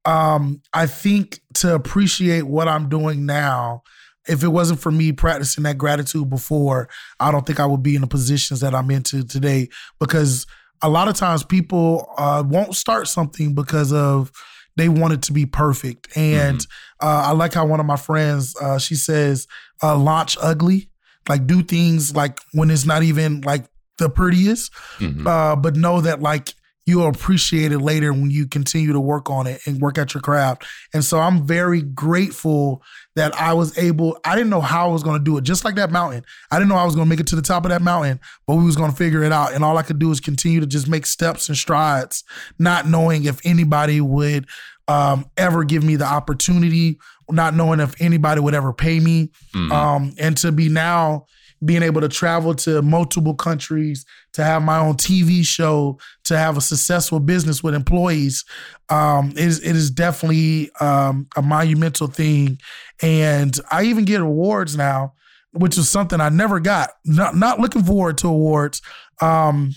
[0.05, 3.83] um, I think to appreciate what I'm doing now
[4.29, 6.89] if it wasn't for me practicing that gratitude before,
[7.21, 9.69] I don't think I would be in the positions that I'm into today
[10.01, 10.47] because
[10.83, 14.33] a lot of times people uh, won't start something because of
[14.77, 16.17] they want it to be perfect.
[16.17, 17.07] And mm-hmm.
[17.07, 19.47] uh, I like how one of my friends, uh, she says,
[19.83, 20.91] uh, launch ugly,
[21.29, 23.67] like do things like when it's not even like
[23.99, 25.27] the prettiest, mm-hmm.
[25.27, 26.55] Uh, but know that like
[26.87, 30.21] you'll appreciate it later when you continue to work on it and work at your
[30.21, 30.65] craft.
[30.93, 32.83] And so I'm very grateful
[33.17, 35.65] that I was able, I didn't know how I was going to do it, just
[35.65, 36.25] like that mountain.
[36.51, 38.21] I didn't know I was going to make it to the top of that mountain,
[38.47, 39.55] but we was going to figure it out.
[39.55, 42.25] And all I could do is continue to just make steps and strides,
[42.59, 44.47] not knowing if anybody would
[44.89, 46.99] um, ever give me the opportunity,
[47.31, 49.31] not knowing if anybody would ever pay me.
[49.55, 49.73] Mm-hmm.
[49.73, 51.27] Um, and to be now,
[51.65, 56.57] being able to travel to multiple countries, to have my own TV show, to have
[56.57, 58.45] a successful business with employees,
[58.89, 62.59] um, it, is, it is definitely um, a monumental thing.
[63.03, 65.15] And I even get awards now,
[65.53, 66.91] which is something I never got.
[67.05, 68.83] Not, not looking forward to awards.
[69.21, 69.73] Um,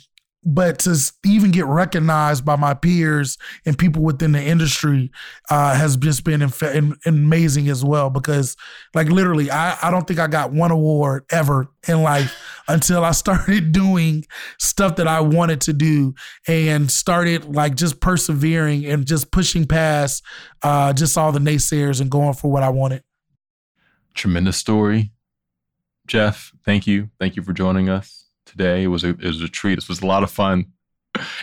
[0.50, 5.12] but to even get recognized by my peers and people within the industry
[5.50, 8.10] uh, has just been inf- amazing as well.
[8.10, 8.56] Because,
[8.96, 12.34] like, literally, I, I don't think I got one award ever in life
[12.70, 14.26] until I started doing
[14.58, 16.16] stuff that I wanted to do
[16.48, 20.24] and started, like, just persevering and just pushing past
[20.64, 23.04] uh, just all the naysayers and going for what I wanted.
[24.14, 25.12] Tremendous story.
[26.08, 27.10] Jeff, thank you.
[27.20, 28.27] Thank you for joining us
[28.58, 28.84] today.
[28.84, 29.76] It was a it was a treat.
[29.76, 30.66] This was a lot of fun.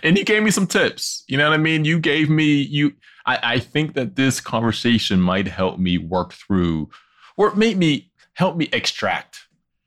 [0.03, 1.24] And you gave me some tips.
[1.27, 1.85] You know what I mean?
[1.85, 2.94] You gave me you
[3.27, 6.90] I, I think that this conversation might help me work through
[7.37, 9.40] or make me help me extract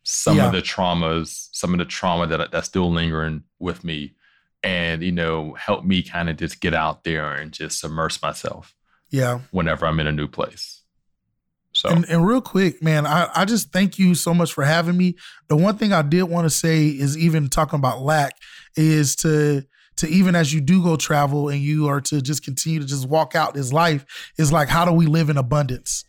[0.03, 0.47] some yeah.
[0.47, 4.13] of the traumas, some of the trauma that that's still lingering with me
[4.63, 8.75] and you know help me kind of just get out there and just immerse myself
[9.09, 10.76] yeah whenever i'm in a new place
[11.77, 14.97] so and, and, real quick, man, I, I just thank you so much for having
[14.97, 15.15] me.
[15.47, 18.33] The one thing I did want to say is even talking about lack
[18.75, 19.63] is to
[19.97, 23.07] to even as you do go travel and you are to just continue to just
[23.07, 24.05] walk out this life
[24.37, 26.03] is like how do we live in abundance?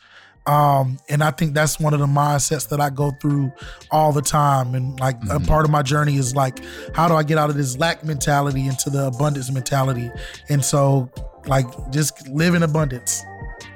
[0.46, 3.52] Um, and I think that's one of the mindsets that I go through
[3.90, 4.74] all the time.
[4.74, 5.42] And like mm-hmm.
[5.42, 6.60] a part of my journey is like,
[6.94, 10.10] how do I get out of this lack mentality into the abundance mentality?
[10.48, 11.10] And so,
[11.46, 13.22] like, just live in abundance.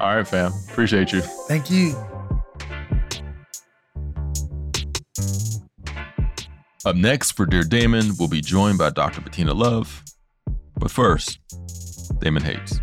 [0.03, 0.53] All right, fam.
[0.69, 1.21] Appreciate you.
[1.21, 1.95] Thank you.
[6.85, 9.21] Up next for Dear Damon, we'll be joined by Dr.
[9.21, 10.03] Bettina Love.
[10.77, 11.39] But first,
[12.19, 12.81] Damon Hates.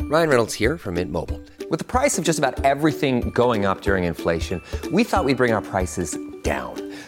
[0.00, 1.42] Ryan Reynolds here from Mint Mobile.
[1.68, 5.52] With the price of just about everything going up during inflation, we thought we'd bring
[5.52, 6.81] our prices down.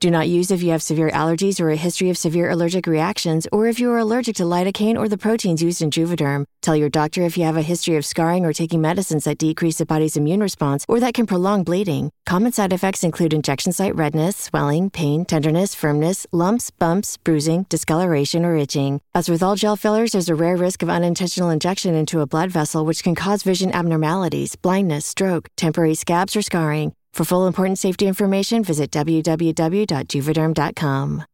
[0.00, 3.46] Do not use if you have severe allergies or a history of severe allergic reactions,
[3.52, 6.46] or if you are allergic to lidocaine or the proteins used in Juvederm.
[6.62, 9.76] Tell your doctor if you have a history of scarring or taking medicines that decrease
[9.76, 12.10] the body's immune response or that can prolong bleeding.
[12.24, 18.42] Common side effects include injection site redness, swelling, pain, tenderness, firmness, lumps, bumps, bruising, discoloration,
[18.46, 19.02] or itching.
[19.14, 22.50] As with all gel fillers, there's a rare risk of unintentional injection into a blood
[22.50, 26.94] vessel, which can cause vision abnormalities, blindness, stroke, temporary scabs, or scarring.
[27.12, 31.24] For full important safety information, visit www.juvederm.com.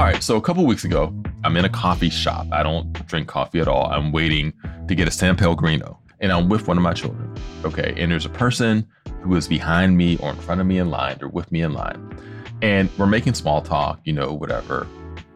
[0.00, 2.46] All right, so a couple weeks ago, I'm in a coffee shop.
[2.52, 3.84] I don't drink coffee at all.
[3.90, 4.54] I'm waiting
[4.88, 7.36] to get a San Pellegrino, and I'm with one of my children.
[7.66, 8.88] Okay, and there's a person
[9.20, 11.74] who is behind me or in front of me in line or with me in
[11.74, 12.16] line.
[12.62, 14.86] And we're making small talk, you know, whatever.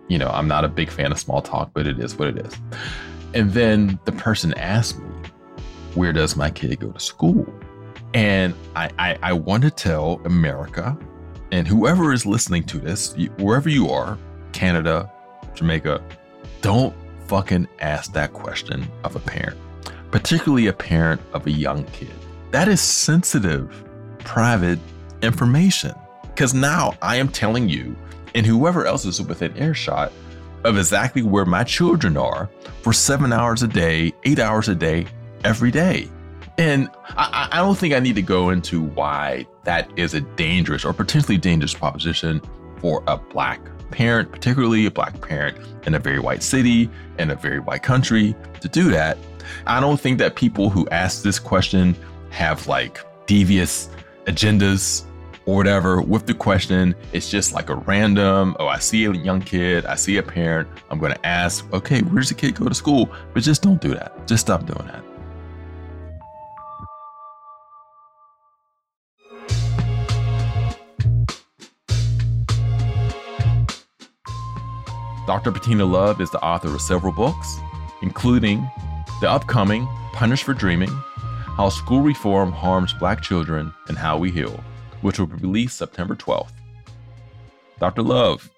[0.08, 2.38] You know, I'm not a big fan of small talk, but it is what it
[2.38, 2.54] is.
[3.32, 5.08] And then the person asked me,
[5.94, 7.46] Where does my kid go to school?
[8.12, 10.96] And I, I, I want to tell America
[11.54, 14.18] and whoever is listening to this, wherever you are,
[14.50, 15.08] Canada,
[15.54, 16.02] Jamaica,
[16.62, 16.92] don't
[17.28, 19.56] fucking ask that question of a parent,
[20.10, 22.10] particularly a parent of a young kid.
[22.50, 23.84] That is sensitive,
[24.18, 24.80] private
[25.22, 25.94] information.
[26.34, 27.94] Because now I am telling you,
[28.34, 30.12] and whoever else is within earshot,
[30.64, 32.50] of exactly where my children are
[32.82, 35.06] for seven hours a day, eight hours a day,
[35.44, 36.08] every day.
[36.58, 40.84] And I, I, don't think I need to go into why that is a dangerous
[40.84, 42.40] or potentially dangerous proposition
[42.78, 43.60] for a black
[43.90, 45.56] parent, particularly a black parent
[45.86, 49.18] in a very white city, in a very white country, to do that.
[49.66, 51.94] I don't think that people who ask this question
[52.30, 53.88] have like devious
[54.26, 55.04] agendas
[55.46, 56.94] or whatever with the question.
[57.12, 60.68] It's just like a random, oh, I see a young kid, I see a parent,
[60.90, 63.10] I'm to ask, okay, where's the kid go to school?
[63.32, 64.26] But just don't do that.
[64.26, 65.04] Just stop doing that.
[75.26, 75.50] Dr.
[75.50, 77.58] Bettina Love is the author of several books,
[78.02, 78.68] including
[79.22, 80.90] the upcoming Punished for Dreaming
[81.56, 84.62] How School Reform Harms Black Children and How We Heal,
[85.04, 86.52] which will be released September 12th.
[87.78, 88.02] Dr.
[88.02, 88.50] Love,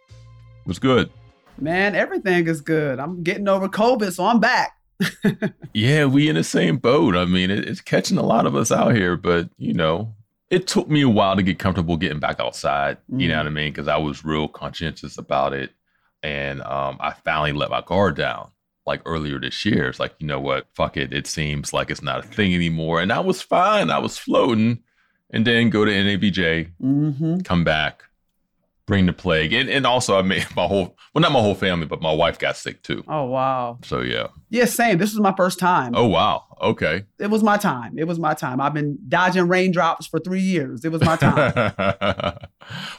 [0.65, 1.11] was good?
[1.59, 3.01] Man, everything is good.
[3.01, 4.77] I'm getting over COVID, so I'm back.
[5.75, 7.17] yeah, we in the same boat.
[7.17, 10.15] I mean, it's catching a lot of us out here, but you know,
[10.49, 12.99] it took me a while to get comfortable getting back outside.
[13.11, 13.23] Mm.
[13.23, 13.39] You know mm.
[13.39, 13.73] what I mean?
[13.73, 15.73] Because I was real conscientious about it
[16.23, 18.51] and um, I finally let my guard down
[18.87, 19.89] like earlier this year.
[19.89, 20.69] It's like, you know what?
[20.77, 21.13] Fuck it.
[21.13, 23.01] It seems like it's not a thing anymore.
[23.01, 23.91] And I was fine.
[23.91, 24.85] I was floating.
[25.37, 27.41] And then go to NABJ, mm-hmm.
[27.41, 28.05] come back,
[28.87, 29.53] bring the plague.
[29.53, 32.39] And, and also, I made my whole, well, not my whole family, but my wife
[32.39, 33.05] got sick too.
[33.07, 33.78] Oh, wow.
[33.84, 34.28] So, yeah.
[34.49, 34.97] Yeah, same.
[34.97, 35.93] This was my first time.
[35.95, 36.45] Oh, wow.
[36.62, 37.05] Okay.
[37.18, 37.99] It was my time.
[37.99, 38.62] It was my time.
[38.62, 40.87] I've been dodging raindrops for three years.
[40.87, 41.53] It was my time.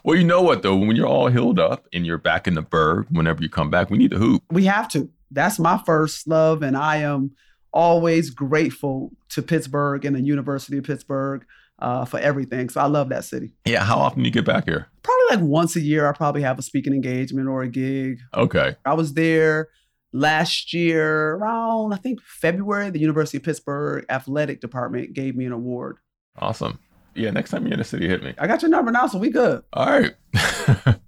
[0.04, 0.76] well, you know what, though?
[0.76, 3.90] When you're all healed up and you're back in the burg, whenever you come back,
[3.90, 4.44] we need to hoop.
[4.52, 5.10] We have to.
[5.32, 6.62] That's my first love.
[6.62, 7.32] And I am
[7.74, 11.44] always grateful to Pittsburgh and the University of Pittsburgh
[11.80, 12.70] uh, for everything.
[12.70, 13.54] So I love that city.
[13.66, 13.84] Yeah.
[13.84, 14.88] How often do you get back here?
[15.04, 16.08] Probably like once a year.
[16.08, 18.20] I probably have a speaking engagement or a gig.
[18.34, 18.76] Okay.
[18.86, 19.70] I was there
[20.14, 22.90] last year around, I think February.
[22.90, 25.98] The University of Pittsburgh athletic department gave me an award.
[26.40, 26.80] Awesome.
[27.16, 27.32] Yeah.
[27.32, 28.34] Next time you're in the city, hit me.
[28.38, 29.64] I got your number now, so we good.
[29.74, 30.16] All right.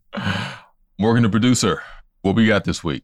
[1.00, 1.82] Morgan, the producer,
[2.22, 3.04] what we got this week?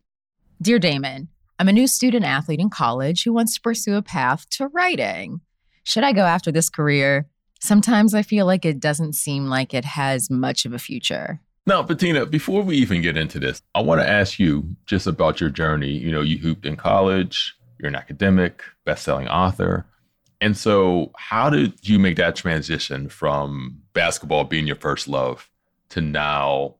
[0.61, 4.49] Dear Damon, I'm a new student athlete in college who wants to pursue a path
[4.51, 5.41] to writing.
[5.85, 7.27] Should I go after this career?
[7.59, 11.39] Sometimes I feel like it doesn't seem like it has much of a future.
[11.67, 15.41] Now, Bettina, before we even get into this, I want to ask you just about
[15.41, 15.89] your journey.
[15.89, 19.85] You know, you hooped in college, you're an academic, best-selling author.
[20.41, 25.49] And so, how did you make that transition from basketball being your first love
[25.89, 26.75] to now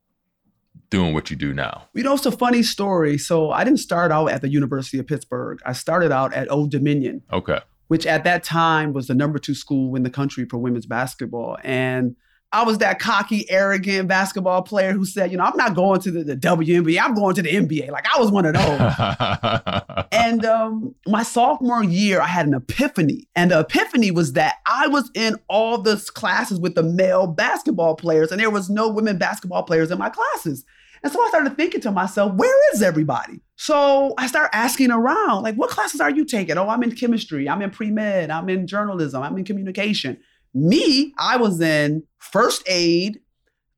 [0.92, 1.88] doing what you do now?
[1.96, 3.18] You know, it's a funny story.
[3.18, 5.60] So, I didn't start out at the University of Pittsburgh.
[5.66, 7.24] I started out at Old Dominion.
[7.34, 10.86] Okay which at that time was the number two school in the country for women's
[10.86, 11.58] basketball.
[11.64, 12.16] And
[12.52, 16.12] I was that cocky, arrogant basketball player who said, you know, I'm not going to
[16.12, 17.92] the, the WNBA, I'm going to the NBA.
[17.92, 20.06] Like I was one of those.
[20.14, 23.28] and um, my sophomore year, I had an epiphany.
[23.36, 27.96] And the epiphany was that I was in all the classes with the male basketball
[27.96, 30.64] players, and there was no women basketball players in my classes.
[31.06, 33.40] And so I started thinking to myself, where is everybody?
[33.58, 36.58] So I start asking around, like, what classes are you taking?
[36.58, 40.18] Oh, I'm in chemistry, I'm in pre med, I'm in journalism, I'm in communication.
[40.56, 43.20] Me, I was in first aid,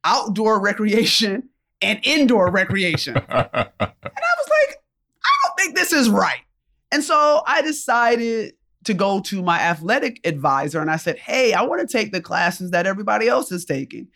[0.05, 1.49] outdoor recreation
[1.81, 3.17] and indoor recreation.
[3.27, 4.77] and I was like,
[5.25, 6.39] I don't think this is right.
[6.93, 8.53] And so I decided
[8.85, 12.21] to go to my athletic advisor and I said, Hey, I want to take the
[12.21, 14.07] classes that everybody else is taking.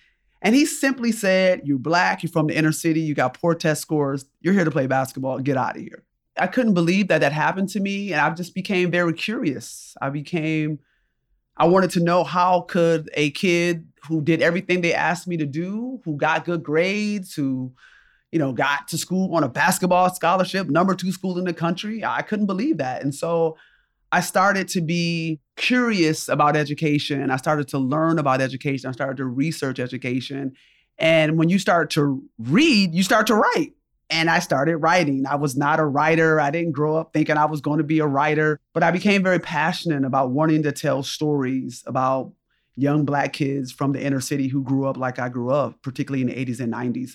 [0.42, 3.82] And he simply said, You're black, you're from the inner city, you got poor test
[3.82, 6.04] scores, you're here to play basketball, get out of here.
[6.38, 8.12] I couldn't believe that that happened to me.
[8.12, 9.96] And I just became very curious.
[10.02, 10.80] I became,
[11.58, 15.46] I wanted to know how could a kid who did everything they asked me to
[15.46, 17.74] do, who got good grades, who,
[18.32, 22.04] you know, got to school on a basketball scholarship, number two school in the country.
[22.04, 23.04] I couldn't believe that.
[23.04, 23.58] And so
[24.12, 27.32] I started to be curious about education.
[27.32, 28.90] I started to learn about education.
[28.90, 30.54] I started to research education.
[30.98, 33.74] And when you start to read, you start to write.
[34.10, 35.26] And I started writing.
[35.26, 36.42] I was not a writer.
[36.42, 39.24] I didn't grow up thinking I was going to be a writer, but I became
[39.24, 42.34] very passionate about wanting to tell stories about
[42.76, 46.22] young Black kids from the inner city who grew up like I grew up, particularly
[46.22, 47.12] in the 80s and 90s.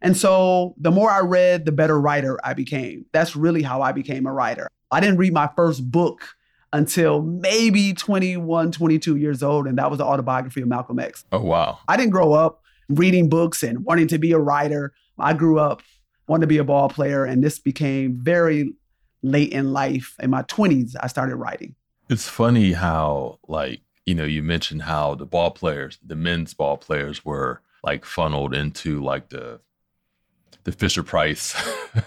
[0.00, 3.04] And so the more I read, the better writer I became.
[3.12, 4.68] That's really how I became a writer.
[4.90, 6.36] I didn't read my first book
[6.72, 11.24] until maybe 21, 22 years old, and that was the autobiography of Malcolm X.
[11.32, 11.78] Oh, wow.
[11.88, 14.92] I didn't grow up reading books and wanting to be a writer.
[15.18, 15.82] I grew up
[16.26, 18.72] wanting to be a ball player, and this became very
[19.22, 20.14] late in life.
[20.20, 21.74] In my 20s, I started writing.
[22.08, 26.78] It's funny how, like, you know, you mentioned how the ball players, the men's ball
[26.78, 29.60] players were like funneled into like the
[30.70, 31.54] the Fisher Price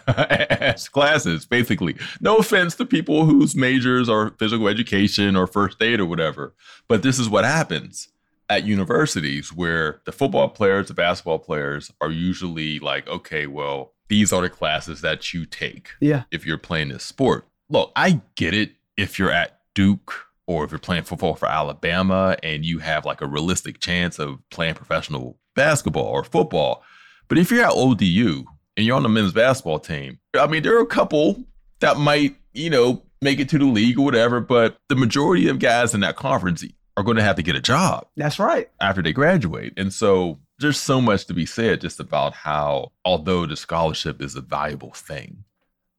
[0.91, 1.95] classes, basically.
[2.19, 6.53] No offense to people whose majors are physical education or first aid or whatever,
[6.87, 8.09] but this is what happens
[8.49, 14.33] at universities where the football players, the basketball players are usually like, okay, well, these
[14.33, 15.89] are the classes that you take.
[15.99, 16.23] Yeah.
[16.31, 17.47] If you're playing this sport.
[17.69, 20.13] Look, I get it if you're at Duke
[20.47, 24.39] or if you're playing football for Alabama and you have like a realistic chance of
[24.49, 26.83] playing professional basketball or football.
[27.31, 28.43] But if you're at ODU
[28.75, 31.45] and you're on the men's basketball team, I mean, there are a couple
[31.79, 35.59] that might, you know, make it to the league or whatever, but the majority of
[35.59, 36.61] guys in that conference
[36.97, 38.05] are going to have to get a job.
[38.17, 38.69] That's right.
[38.81, 39.71] After they graduate.
[39.77, 44.35] And so there's so much to be said just about how, although the scholarship is
[44.35, 45.45] a valuable thing,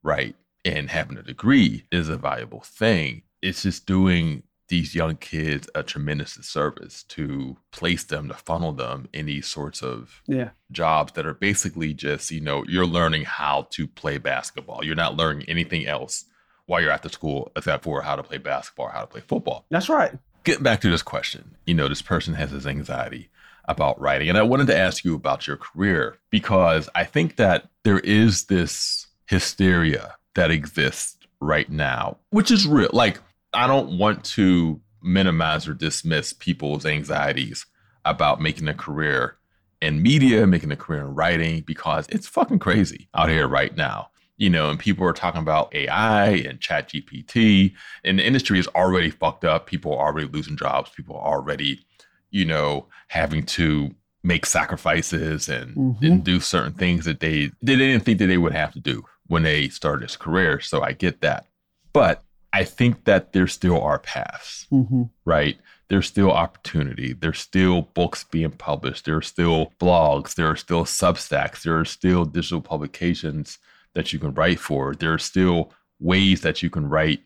[0.02, 0.36] right?
[0.66, 4.42] And having a degree is a valuable thing, it's just doing
[4.72, 9.82] these young kids a tremendous service to place them to funnel them in these sorts
[9.82, 10.48] of yeah.
[10.70, 14.82] jobs that are basically just you know you're learning how to play basketball.
[14.82, 16.24] You're not learning anything else
[16.64, 19.20] while you're at the school except for how to play basketball or how to play
[19.20, 19.66] football.
[19.68, 20.14] That's right.
[20.44, 23.28] Getting back to this question you know this person has this anxiety
[23.66, 27.68] about writing and i wanted to ask you about your career because i think that
[27.84, 33.20] there is this hysteria that exists right now which is real like
[33.52, 37.66] I don't want to minimize or dismiss people's anxieties
[38.04, 39.36] about making a career
[39.80, 44.08] in media, making a career in writing, because it's fucking crazy out here right now.
[44.38, 48.66] You know, and people are talking about AI and Chat GPT, and the industry is
[48.68, 49.66] already fucked up.
[49.66, 50.90] People are already losing jobs.
[50.90, 51.84] People are already,
[52.30, 53.94] you know, having to
[54.24, 56.04] make sacrifices and, mm-hmm.
[56.04, 59.04] and do certain things that they, they didn't think that they would have to do
[59.26, 60.60] when they started this career.
[60.60, 61.46] So I get that.
[61.92, 62.22] But
[62.52, 65.04] I think that there still are paths, mm-hmm.
[65.24, 65.58] right?
[65.88, 67.12] There's still opportunity.
[67.12, 69.04] There's still books being published.
[69.04, 70.34] There are still blogs.
[70.34, 71.62] There are still Substacks.
[71.62, 73.58] There are still digital publications
[73.94, 74.94] that you can write for.
[74.94, 77.20] There are still ways that you can write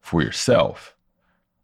[0.00, 0.94] for yourself.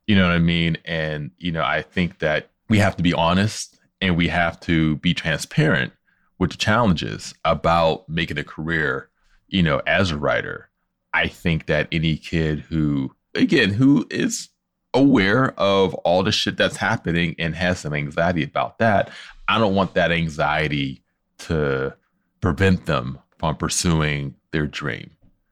[0.06, 0.78] You know what I mean?
[0.84, 4.96] And, you know, I think that we have to be honest and we have to
[4.96, 5.92] be transparent
[6.38, 9.08] with the challenges about making a career,
[9.48, 10.68] you know, as a writer
[11.16, 14.50] I think that any kid who, again, who is
[14.92, 19.10] aware of all the shit that's happening and has some anxiety about that,
[19.48, 21.02] I don't want that anxiety
[21.38, 21.94] to
[22.42, 25.10] prevent them from pursuing their dream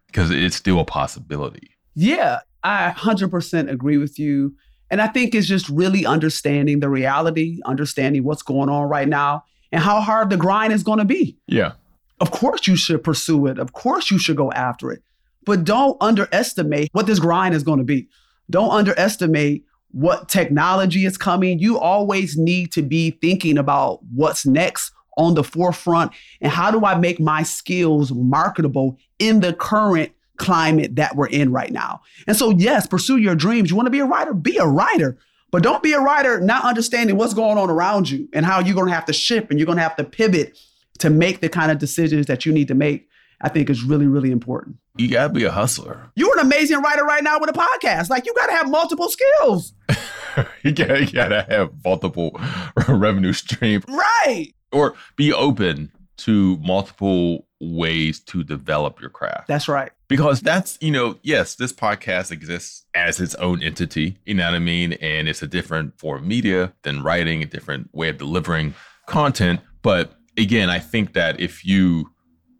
[0.09, 1.71] because it's still a possibility.
[1.95, 4.55] Yeah, I 100% agree with you.
[4.91, 9.45] And I think it's just really understanding the reality, understanding what's going on right now,
[9.73, 11.39] and how hard the grind is going to be.
[11.47, 11.73] Yeah.
[12.21, 13.59] Of course, you should pursue it.
[13.59, 15.03] Of course, you should go after it.
[15.45, 18.09] But don't underestimate what this grind is going to be.
[18.51, 21.59] Don't underestimate what technology is coming.
[21.59, 26.85] You always need to be thinking about what's next on the forefront and how do
[26.85, 32.01] I make my skills marketable in the current climate that we're in right now.
[32.27, 33.71] And so, yes, pursue your dreams.
[33.71, 34.35] You want to be a writer?
[34.35, 35.17] Be a writer.
[35.53, 38.75] But don't be a writer not understanding what's going on around you and how you're
[38.75, 40.59] going to have to shift and you're going to have to pivot
[40.99, 43.09] to make the kind of decisions that you need to make
[43.45, 44.77] I think is really, really important.
[44.97, 46.11] You gotta be a hustler.
[46.17, 48.09] You're an amazing writer right now with a podcast.
[48.09, 49.75] Like you gotta have multiple skills.
[50.63, 52.41] you, gotta, you gotta have multiple
[52.89, 53.85] revenue streams.
[53.87, 54.55] Right.
[54.73, 59.47] Or be open to multiple ways to develop your craft.
[59.47, 59.93] That's right.
[60.09, 64.55] Because that's, you know, yes, this podcast exists as its own entity, you know what
[64.55, 64.95] I mean?
[64.95, 68.75] And it's a different form of media than writing, a different way of delivering
[69.07, 69.61] content.
[69.83, 72.14] But again, I think that if you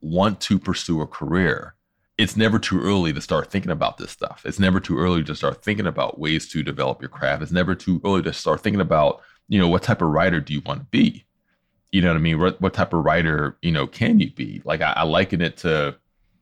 [0.05, 1.75] want to pursue a career,
[2.19, 4.43] it's never too early to start thinking about this stuff.
[4.45, 7.43] It's never too early to start thinking about ways to develop your craft.
[7.43, 10.53] It's never too early to start thinking about, you know, what type of writer do
[10.53, 11.25] you want to be?
[11.91, 12.39] You know what I mean?
[12.39, 14.63] What, what type of writer, you know, can you be?
[14.65, 15.97] Like I, I liken it to,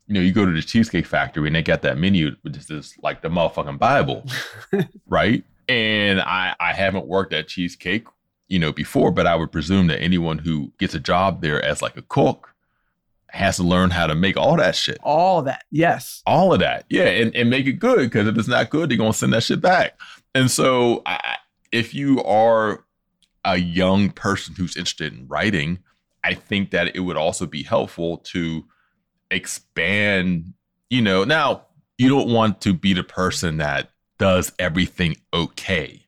[0.09, 2.67] you know, you go to the Cheesecake Factory and they got that menu, which is
[2.67, 4.27] just like the motherfucking Bible,
[5.07, 5.45] right?
[5.69, 8.07] And I, I haven't worked at Cheesecake,
[8.49, 11.81] you know, before, but I would presume that anyone who gets a job there as
[11.81, 12.52] like a cook
[13.33, 14.99] has to learn how to make all that shit.
[15.03, 16.23] All that, yes.
[16.27, 18.99] All of that, yeah, and, and make it good because if it's not good, they're
[18.99, 19.99] gonna send that shit back.
[20.35, 21.37] And so, I,
[21.73, 22.85] if you are
[23.45, 25.79] a young person who's interested in writing,
[26.25, 28.65] I think that it would also be helpful to
[29.31, 30.53] expand.
[30.91, 31.67] You know, now
[31.99, 36.07] you don't want to be the person that does everything okay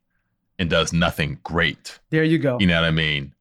[0.58, 1.98] and does nothing great.
[2.10, 2.58] There you go.
[2.60, 3.33] You know what I mean?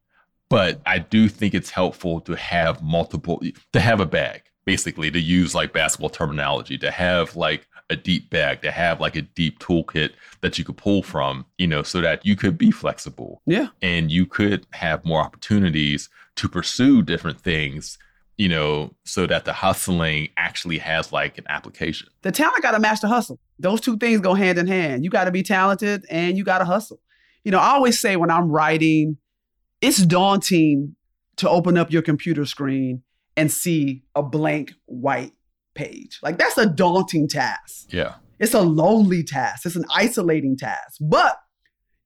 [0.49, 3.41] But I do think it's helpful to have multiple
[3.73, 8.29] to have a bag basically to use like basketball terminology to have like a deep
[8.29, 12.01] bag to have like a deep toolkit that you could pull from you know so
[12.01, 13.41] that you could be flexible.
[13.45, 13.67] Yeah.
[13.81, 17.97] And you could have more opportunities to pursue different things
[18.37, 22.09] you know so that the hustling actually has like an application.
[22.21, 23.39] The talent got to match the hustle.
[23.59, 25.03] Those two things go hand in hand.
[25.03, 26.99] You got to be talented and you got to hustle.
[27.43, 29.17] You know i always say when i'm writing
[29.83, 30.95] it's daunting
[31.35, 33.03] to open up your computer screen
[33.35, 35.33] and see a blank white
[35.75, 36.19] page.
[36.23, 37.87] Like that's a daunting task.
[37.91, 38.15] Yeah.
[38.39, 39.65] It's a lonely task.
[39.65, 40.99] It's an isolating task.
[41.01, 41.37] But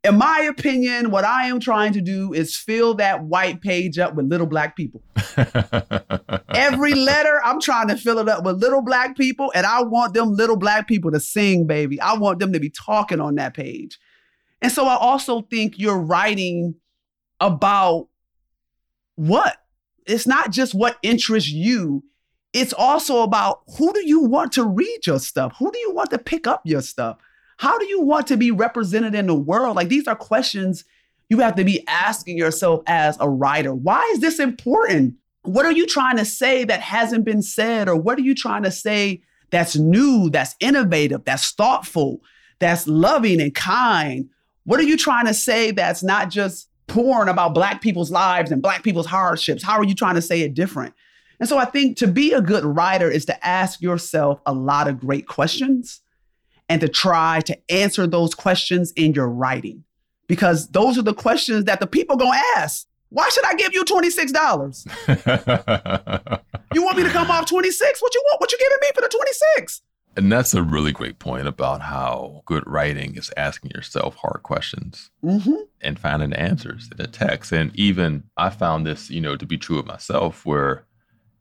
[0.04, 4.16] in my opinion, what I am trying to do is fill that white page up
[4.16, 5.04] with little black people.
[6.56, 10.14] Every letter, I'm trying to fill it up with little black people, and I want
[10.16, 12.00] them little black people to sing, baby.
[12.02, 14.00] I want them to be talking on that page.
[14.62, 16.76] And so I also think you're writing
[17.40, 18.08] about
[19.16, 19.58] what?
[20.06, 22.04] It's not just what interests you.
[22.54, 25.56] It's also about who do you want to read your stuff?
[25.60, 27.18] Who do you want to pick up your stuff?
[27.58, 29.76] How do you want to be represented in the world?
[29.76, 30.86] Like these are questions
[31.30, 33.74] you have to be asking yourself as a writer.
[33.74, 35.16] Why is this important?
[35.44, 37.90] What are you trying to say that hasn't been said?
[37.90, 42.22] Or what are you trying to say that's new, that's innovative, that's thoughtful,
[42.60, 44.30] that's loving and kind?
[44.64, 48.62] What are you trying to say that's not just porn about black people's lives and
[48.62, 49.64] black people's hardships?
[49.64, 50.94] How are you trying to say it different?
[51.40, 54.88] And so I think to be a good writer is to ask yourself a lot
[54.88, 56.02] of great questions
[56.70, 59.84] and to try to answer those questions in your writing.
[60.28, 62.88] Because those are the questions that the people gonna ask.
[63.10, 66.42] Why should I give you $26?
[66.74, 68.02] you want me to come off 26?
[68.02, 68.42] What you want?
[68.42, 69.82] What you giving me for the 26?
[70.18, 75.12] And that's a really great point about how good writing is asking yourself hard questions
[75.24, 75.54] mm-hmm.
[75.82, 77.52] and finding answers in a text.
[77.52, 80.86] And even I found this, you know, to be true of myself, where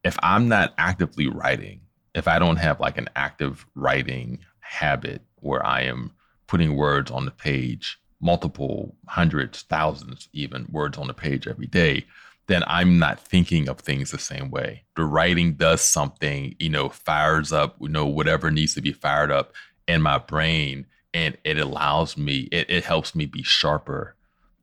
[0.05, 1.81] if I'm not actively writing,
[2.15, 6.13] if I don't have like an active writing habit where I am
[6.47, 12.05] putting words on the page, multiple hundreds, thousands, even words on the page every day,
[12.49, 14.85] then I'm not thinking of things the same way.
[14.95, 19.33] The writing does something, you know, fires up, you know, whatever needs to be fired
[19.33, 19.53] up
[19.89, 20.87] in my brain.
[21.13, 24.15] And it allows me, it, it helps me be sharper.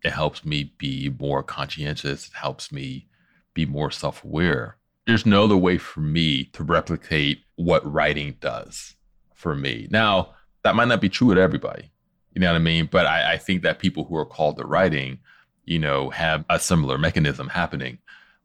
[0.04, 2.28] It helps me be more conscientious.
[2.28, 3.08] It helps me
[3.54, 4.78] be more self aware.
[5.06, 8.96] There's no other way for me to replicate what writing does
[9.34, 9.88] for me.
[9.92, 11.92] Now, that might not be true with everybody.
[12.34, 12.88] You know what I mean?
[12.90, 15.20] But I, I think that people who are called to writing,
[15.66, 17.98] you know, have a similar mechanism happening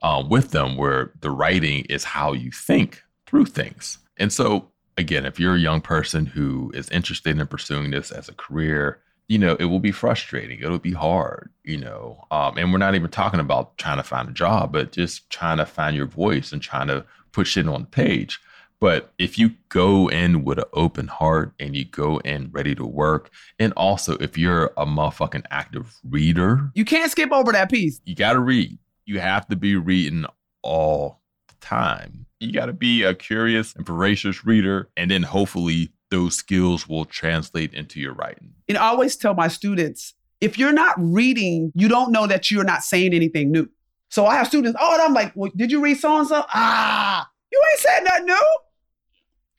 [0.03, 3.99] um, with them where the writing is how you think through things.
[4.17, 8.29] And so, again, if you're a young person who is interested in pursuing this as
[8.29, 10.61] a career, you know, it will be frustrating.
[10.61, 12.25] It'll be hard, you know.
[12.31, 15.59] Um, and we're not even talking about trying to find a job, but just trying
[15.59, 18.41] to find your voice and trying to put shit on the page.
[18.81, 22.87] But if you go in with an open heart and you go in ready to
[22.87, 28.01] work, and also if you're a motherfucking active reader, you can't skip over that piece.
[28.05, 28.79] You got to read.
[29.05, 30.27] You have to be reading
[30.63, 32.27] all the time.
[32.39, 37.05] You got to be a curious and voracious reader, and then hopefully those skills will
[37.05, 38.53] translate into your writing.
[38.69, 42.63] And I always tell my students if you're not reading, you don't know that you're
[42.63, 43.69] not saying anything new.
[44.09, 46.45] So I have students, oh, and I'm like, well, did you read so and so?
[46.55, 48.47] Ah, you ain't said nothing new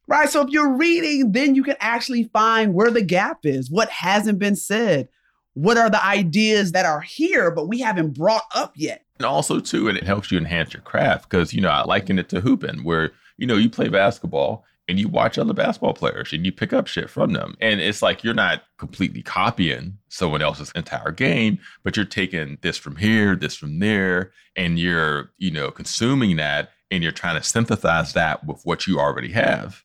[0.10, 0.28] right?
[0.28, 4.40] So if you're reading, then you can actually find where the gap is, what hasn't
[4.40, 5.08] been said,
[5.54, 9.06] what are the ideas that are here, but we haven't brought up yet.
[9.18, 12.18] And also, too, and it helps you enhance your craft because, you know, I liken
[12.18, 16.34] it to hooping where, you know, you play basketball and you watch other basketball players
[16.34, 17.56] and you pick up shit from them.
[17.62, 22.78] And it's like you're not completely copying someone else's entire game, but you're taking this
[22.78, 27.48] from here, this from there, and you're, you know, consuming that and you're trying to
[27.48, 29.84] synthesize that with what you already have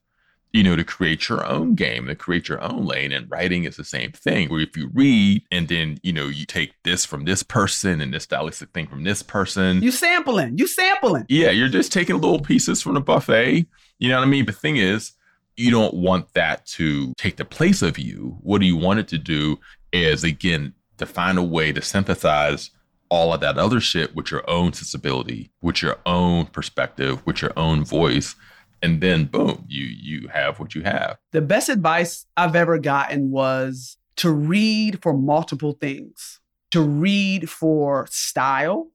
[0.55, 3.11] you know, to create your own game, to create your own lane.
[3.11, 6.47] And writing is the same thing, where if you read and then, you know, you
[6.47, 9.83] take this from this person and this stylistic thing from this person.
[9.83, 11.27] You sampling, you sampling.
[11.29, 13.67] Yeah, you're just taking little pieces from the buffet.
[13.99, 14.45] You know what I mean?
[14.45, 15.15] But the thing is,
[15.57, 18.39] you don't want that to take the place of you.
[18.41, 19.59] What do you want it to do
[19.93, 22.71] is, again, to find a way to synthesize
[23.09, 27.53] all of that other shit with your own sensibility, with your own perspective, with your
[27.57, 28.37] own voice
[28.85, 31.16] and then boom, you you have what you have.
[31.32, 36.41] The best advice I've ever gotten was to read for multiple things.
[36.72, 38.89] To read for style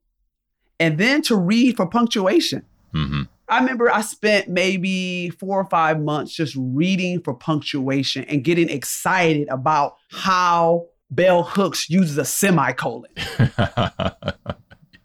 [0.79, 2.65] and then to read for punctuation.
[2.93, 3.23] Mm-hmm.
[3.47, 8.69] I remember I spent maybe four or five months just reading for punctuation and getting
[8.69, 13.11] excited about how Bell Hooks uses a semicolon.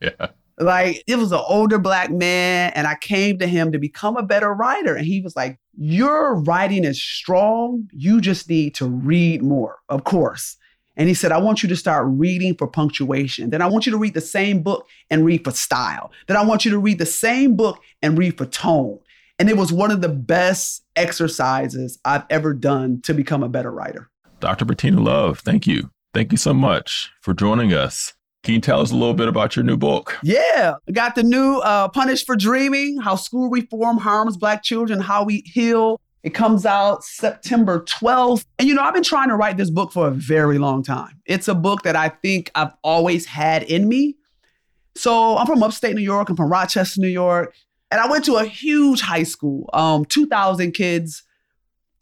[0.02, 0.28] yeah.
[0.58, 4.22] Like it was an older black man, and I came to him to become a
[4.22, 4.94] better writer.
[4.94, 7.88] And he was like, Your writing is strong.
[7.92, 10.56] You just need to read more, of course.
[10.96, 13.50] And he said, I want you to start reading for punctuation.
[13.50, 16.12] Then I want you to read the same book and read for style.
[16.28, 19.00] Then I want you to read the same book and read for tone.
[19.38, 23.72] And it was one of the best exercises I've ever done to become a better
[23.72, 24.08] writer.
[24.38, 24.64] Dr.
[24.64, 25.90] Bettina Love, thank you.
[26.12, 28.14] Thank you so much for joining us.
[28.44, 30.18] Can you tell us a little bit about your new book?
[30.22, 35.24] Yeah, got the new uh, Punished for Dreaming How School Reform Harms Black Children, How
[35.24, 35.98] We Heal.
[36.22, 38.44] It comes out September 12th.
[38.58, 41.22] And you know, I've been trying to write this book for a very long time.
[41.24, 44.14] It's a book that I think I've always had in me.
[44.94, 47.54] So I'm from upstate New York, I'm from Rochester, New York.
[47.90, 51.22] And I went to a huge high school, um, 2,000 kids.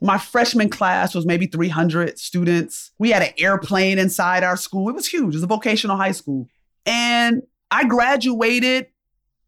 [0.02, 2.90] My freshman class was maybe 300 students.
[2.98, 4.88] We had an airplane inside our school.
[4.88, 5.34] It was huge.
[5.34, 6.48] It was a vocational high school.
[6.84, 8.88] And I graduated.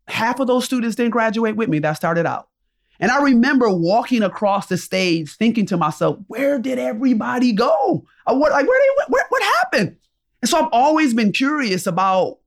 [0.07, 1.81] Half of those students didn't graduate with me.
[1.81, 2.49] That started out.
[3.01, 8.07] And I remember walking across the stage thinking to myself, where did everybody go?
[8.27, 9.97] What, like, where they, where, what happened?
[10.41, 12.39] And so I've always been curious about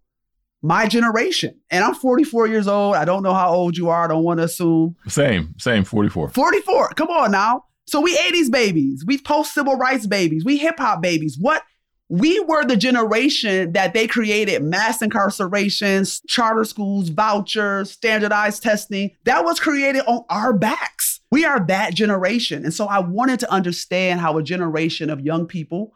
[0.61, 1.59] my generation.
[1.69, 2.95] And I'm 44 years old.
[2.95, 4.05] I don't know how old you are.
[4.05, 4.95] I don't want to assume.
[5.07, 6.29] Same, same, 44.
[6.29, 6.89] 44.
[6.89, 7.65] Come on now.
[7.87, 11.37] So we 80s babies, we post civil rights babies, we hip hop babies.
[11.39, 11.63] What
[12.09, 19.11] we were the generation that they created mass incarcerations, charter schools, vouchers, standardized testing.
[19.25, 21.19] That was created on our backs.
[21.31, 22.63] We are that generation.
[22.63, 25.91] And so I wanted to understand how a generation of young people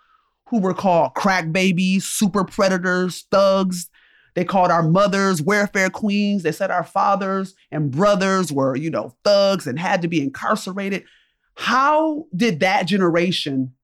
[0.47, 3.89] who were called crack babies, super predators, thugs,
[4.33, 6.43] they called our mothers welfare queens.
[6.43, 11.03] They said our fathers and brothers were, you know, thugs and had to be incarcerated.
[11.62, 13.76] How did that generation,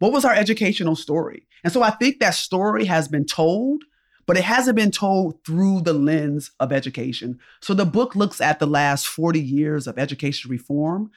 [0.00, 1.46] what was our educational story?
[1.64, 3.84] And so I think that story has been told,
[4.26, 7.38] but it hasn't been told through the lens of education.
[7.62, 11.10] So the book looks at the last 40 years of education reform,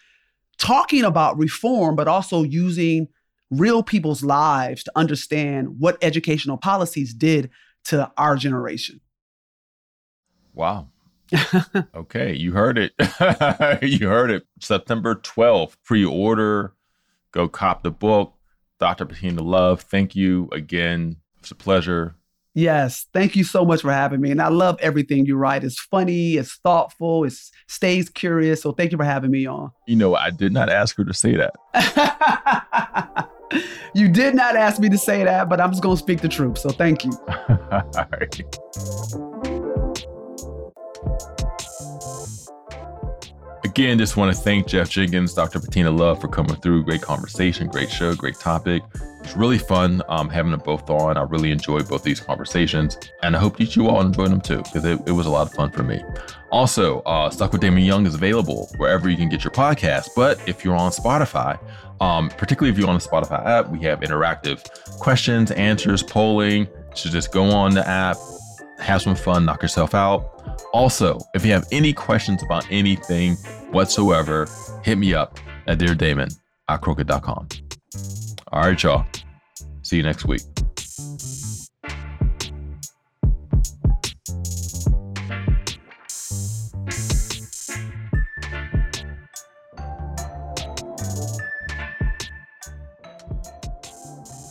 [0.58, 3.10] talking about reform, but also using
[3.52, 7.50] real people's lives to understand what educational policies did
[7.84, 9.02] to our generation.
[10.54, 10.88] Wow.
[11.96, 12.94] okay, you heard it.
[13.82, 14.46] you heard it.
[14.60, 16.74] September 12th, pre order.
[17.32, 18.34] Go cop the book.
[18.80, 19.06] Dr.
[19.06, 21.18] Bettina Love, thank you again.
[21.40, 22.16] It's a pleasure.
[22.54, 24.32] Yes, thank you so much for having me.
[24.32, 25.66] And I love everything you write.
[25.66, 27.34] It's funny, it's thoughtful, it
[27.68, 28.62] stays curious.
[28.62, 29.72] So thank you for having me on.
[29.88, 33.30] You know, I did not ask her to say that.
[33.94, 36.30] you did not ask me to say that, but I'm just going to speak the
[36.30, 36.58] truth.
[36.58, 37.12] So thank you.
[37.72, 39.32] All right.
[43.76, 45.60] Again, just want to thank Jeff Jenkins, Dr.
[45.60, 46.86] Bettina Love for coming through.
[46.86, 48.82] Great conversation, great show, great topic.
[49.22, 51.18] It's really fun um, having them both on.
[51.18, 54.60] I really enjoyed both these conversations, and I hope that you all enjoyed them too,
[54.60, 56.02] because it, it, was a lot of fun for me.
[56.52, 60.08] Also, uh, Stuck with Damon Young is available wherever you can get your podcast.
[60.16, 61.60] But if you're on Spotify,
[62.00, 64.64] um, particularly if you're on the Spotify app, we have interactive
[65.00, 66.66] questions, answers, polling.
[66.94, 68.16] So just go on the app,
[68.80, 70.35] have some fun, knock yourself out.
[70.76, 73.36] Also, if you have any questions about anything
[73.72, 74.46] whatsoever,
[74.84, 77.48] hit me up at deardamon at crooked.com.
[78.52, 79.06] All right, y'all.
[79.84, 80.42] See you next week.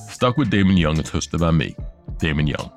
[0.09, 1.77] Stuck with Damon Young is hosted by me,
[2.17, 2.73] Damon Young.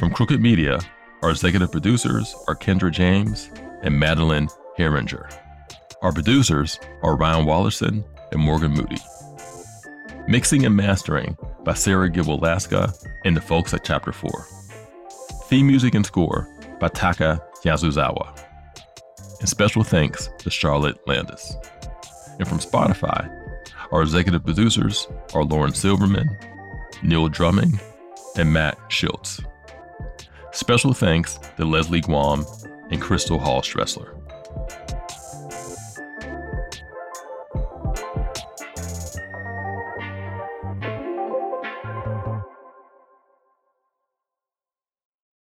[0.00, 0.80] From Crooked Media,
[1.22, 3.48] our executive producers are Kendra James
[3.82, 5.32] and Madeleine Haeringer.
[6.02, 8.98] Our producers are Ryan Wallerson and Morgan Moody.
[10.26, 12.44] Mixing and mastering by Sarah Gilwell
[13.24, 14.30] and the folks at Chapter 4.
[15.44, 16.48] Theme music and score
[16.80, 18.44] by Taka Yasuzawa.
[19.38, 21.54] And special thanks to Charlotte Landis.
[22.40, 23.30] And from Spotify,
[23.92, 26.36] our executive producers are Lauren Silverman,
[27.04, 27.78] Neil Drumming,
[28.36, 29.40] and Matt Schultz.
[30.52, 32.44] Special thanks to Leslie Guam
[32.90, 34.21] and Crystal Hall Stressler.